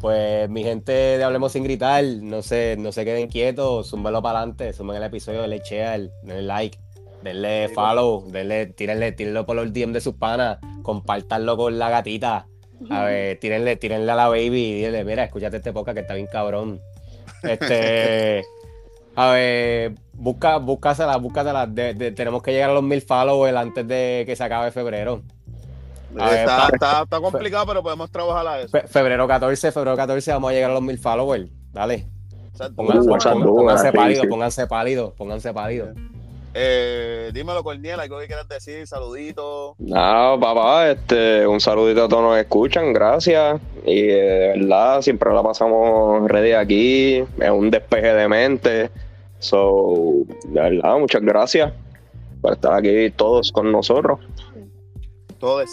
[0.00, 4.38] pues mi gente de Hablemos sin gritar, no se, no se queden quietos, zúmbelo para
[4.38, 6.78] adelante, zumben el episodio, denle share, denle like,
[7.22, 12.46] denle follow, denle, tírenle, tírenlo por los DM de sus panas, compártanlo con la gatita.
[12.88, 16.14] A ver, tírenle, tírenle a la baby y dile, mira, escúchate este podcast que está
[16.14, 16.80] bien cabrón.
[17.42, 18.44] Este,
[19.16, 21.66] a ver, busca, búscasela, búscasela.
[21.66, 25.22] De- de- tenemos que llegar a los mil followers antes de que se acabe febrero.
[26.18, 28.68] A ver, está, está, está complicado, pero podemos trabajar a eso.
[28.70, 31.48] Fe- febrero 14, febrero 14 vamos a llegar a los mil followers.
[31.72, 32.06] Dale.
[32.76, 33.08] Pónganse,
[33.54, 34.28] pónganse pálidos, sí.
[34.28, 35.88] pónganse pálidos, pónganse pálidos.
[36.52, 39.76] Eh, dímelo, Corniel, algo que quieras decir, saludito.
[39.78, 43.60] Nada, papá, este, un saludito a todos que escuchan, gracias.
[43.86, 48.90] Y eh, de verdad, siempre la pasamos ready aquí, es un despeje de mente.
[49.38, 51.72] So, de verdad, muchas gracias
[52.42, 54.18] por estar aquí todos con nosotros.
[55.38, 55.70] Todos.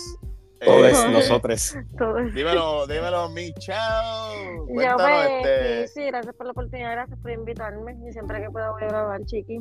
[0.63, 1.75] Todos Eh, nosotros.
[1.97, 4.33] Todo es- Dímelo, dímelo, mi chao.
[4.67, 5.87] Yo Cuéntanos, pues, este.
[5.87, 7.95] sí, sí, gracias por la oportunidad, gracias por invitarme.
[8.07, 9.59] Y siempre que pueda voy a grabar, chiqui.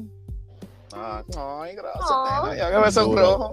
[0.98, 1.22] Ah,
[1.62, 3.50] ay, gracias, nena, ya que me sonrojo.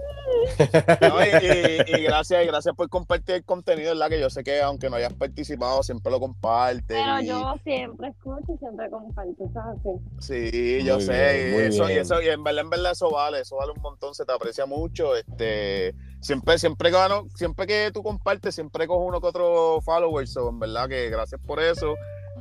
[1.00, 4.08] No, y, y- y gracias, y gracias por compartir el contenido, ¿verdad?
[4.08, 6.84] Que yo sé que aunque no hayas participado, siempre lo compartes.
[6.86, 9.78] Pero y- yo siempre escucho y siempre comparto, ¿sabes?
[10.20, 13.10] Sí, yo Muy sé, bien, y eso, y eso, y en verdad, en verdad eso
[13.10, 17.66] vale, eso vale un montón, se te aprecia mucho, este, siempre, siempre que, gano- siempre
[17.66, 21.60] que tú compartes, siempre cojo uno que otro follower, so, en verdad que gracias por
[21.60, 21.94] eso.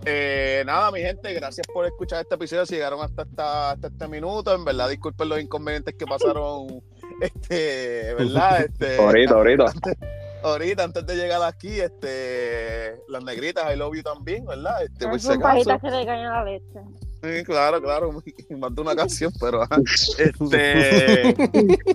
[0.05, 4.07] Eh, nada, mi gente, gracias por escuchar este episodio, si llegaron hasta, esta- hasta este
[4.07, 6.83] minuto, en verdad, disculpen los inconvenientes que pasaron,
[7.21, 8.61] este, ¿verdad?
[8.65, 9.65] Este, Ahorita, ahorita.
[10.43, 14.83] ahorita, antes de llegar aquí, este, las negritas, I love you también, ¿verdad?
[14.83, 16.79] Este, por Son pajitas que le caen a la leche.
[17.23, 18.21] Sí, claro, claro,
[18.57, 19.63] mandó una canción, pero
[20.17, 21.33] este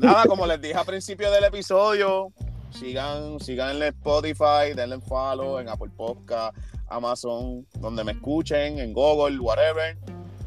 [0.00, 2.32] nada, como les dije al principio del episodio,
[2.70, 6.56] sigan, sigan en Spotify, denle en follow en Apple Podcast,
[6.88, 9.96] Amazon, donde me escuchen, en Google, whatever.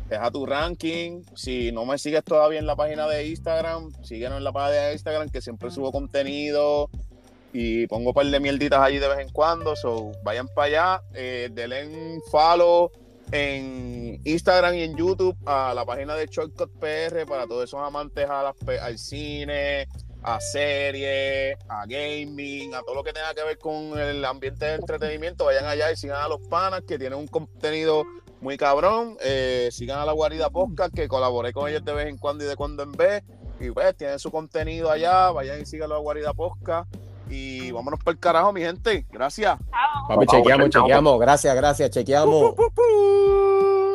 [0.09, 1.23] deja tu ranking.
[1.35, 4.93] Si no me sigues todavía en la página de Instagram, síguenos en la página de
[4.93, 6.89] Instagram que siempre subo contenido
[7.53, 9.75] y pongo un par de mierditas allí de vez en cuando.
[9.75, 12.91] So, vayan para allá, eh, denle un follow
[13.31, 18.29] en Instagram y en YouTube a la página de Shortcut PR para todos esos amantes
[18.29, 19.87] a las al cine,
[20.23, 24.75] a series, a gaming, a todo lo que tenga que ver con el ambiente de
[24.75, 25.45] entretenimiento.
[25.45, 28.03] Vayan allá y sigan a los panas que tienen un contenido
[28.39, 29.17] muy cabrón.
[29.21, 32.47] Eh, sigan a la Guarida Podcast que colaboré con ellos de vez en cuando y
[32.47, 33.23] de cuando en vez.
[33.59, 35.31] Y pues tienen su contenido allá.
[35.31, 36.93] Vayan y sigan a la Guarida Podcast.
[37.29, 39.05] Y vámonos para el carajo, mi gente.
[39.09, 39.57] Gracias.
[40.07, 41.19] Papi, chequeamos, chequeamos.
[41.19, 42.51] Gracias, gracias, chequeamos.
[42.51, 43.90] ¡Pu, pu, pu!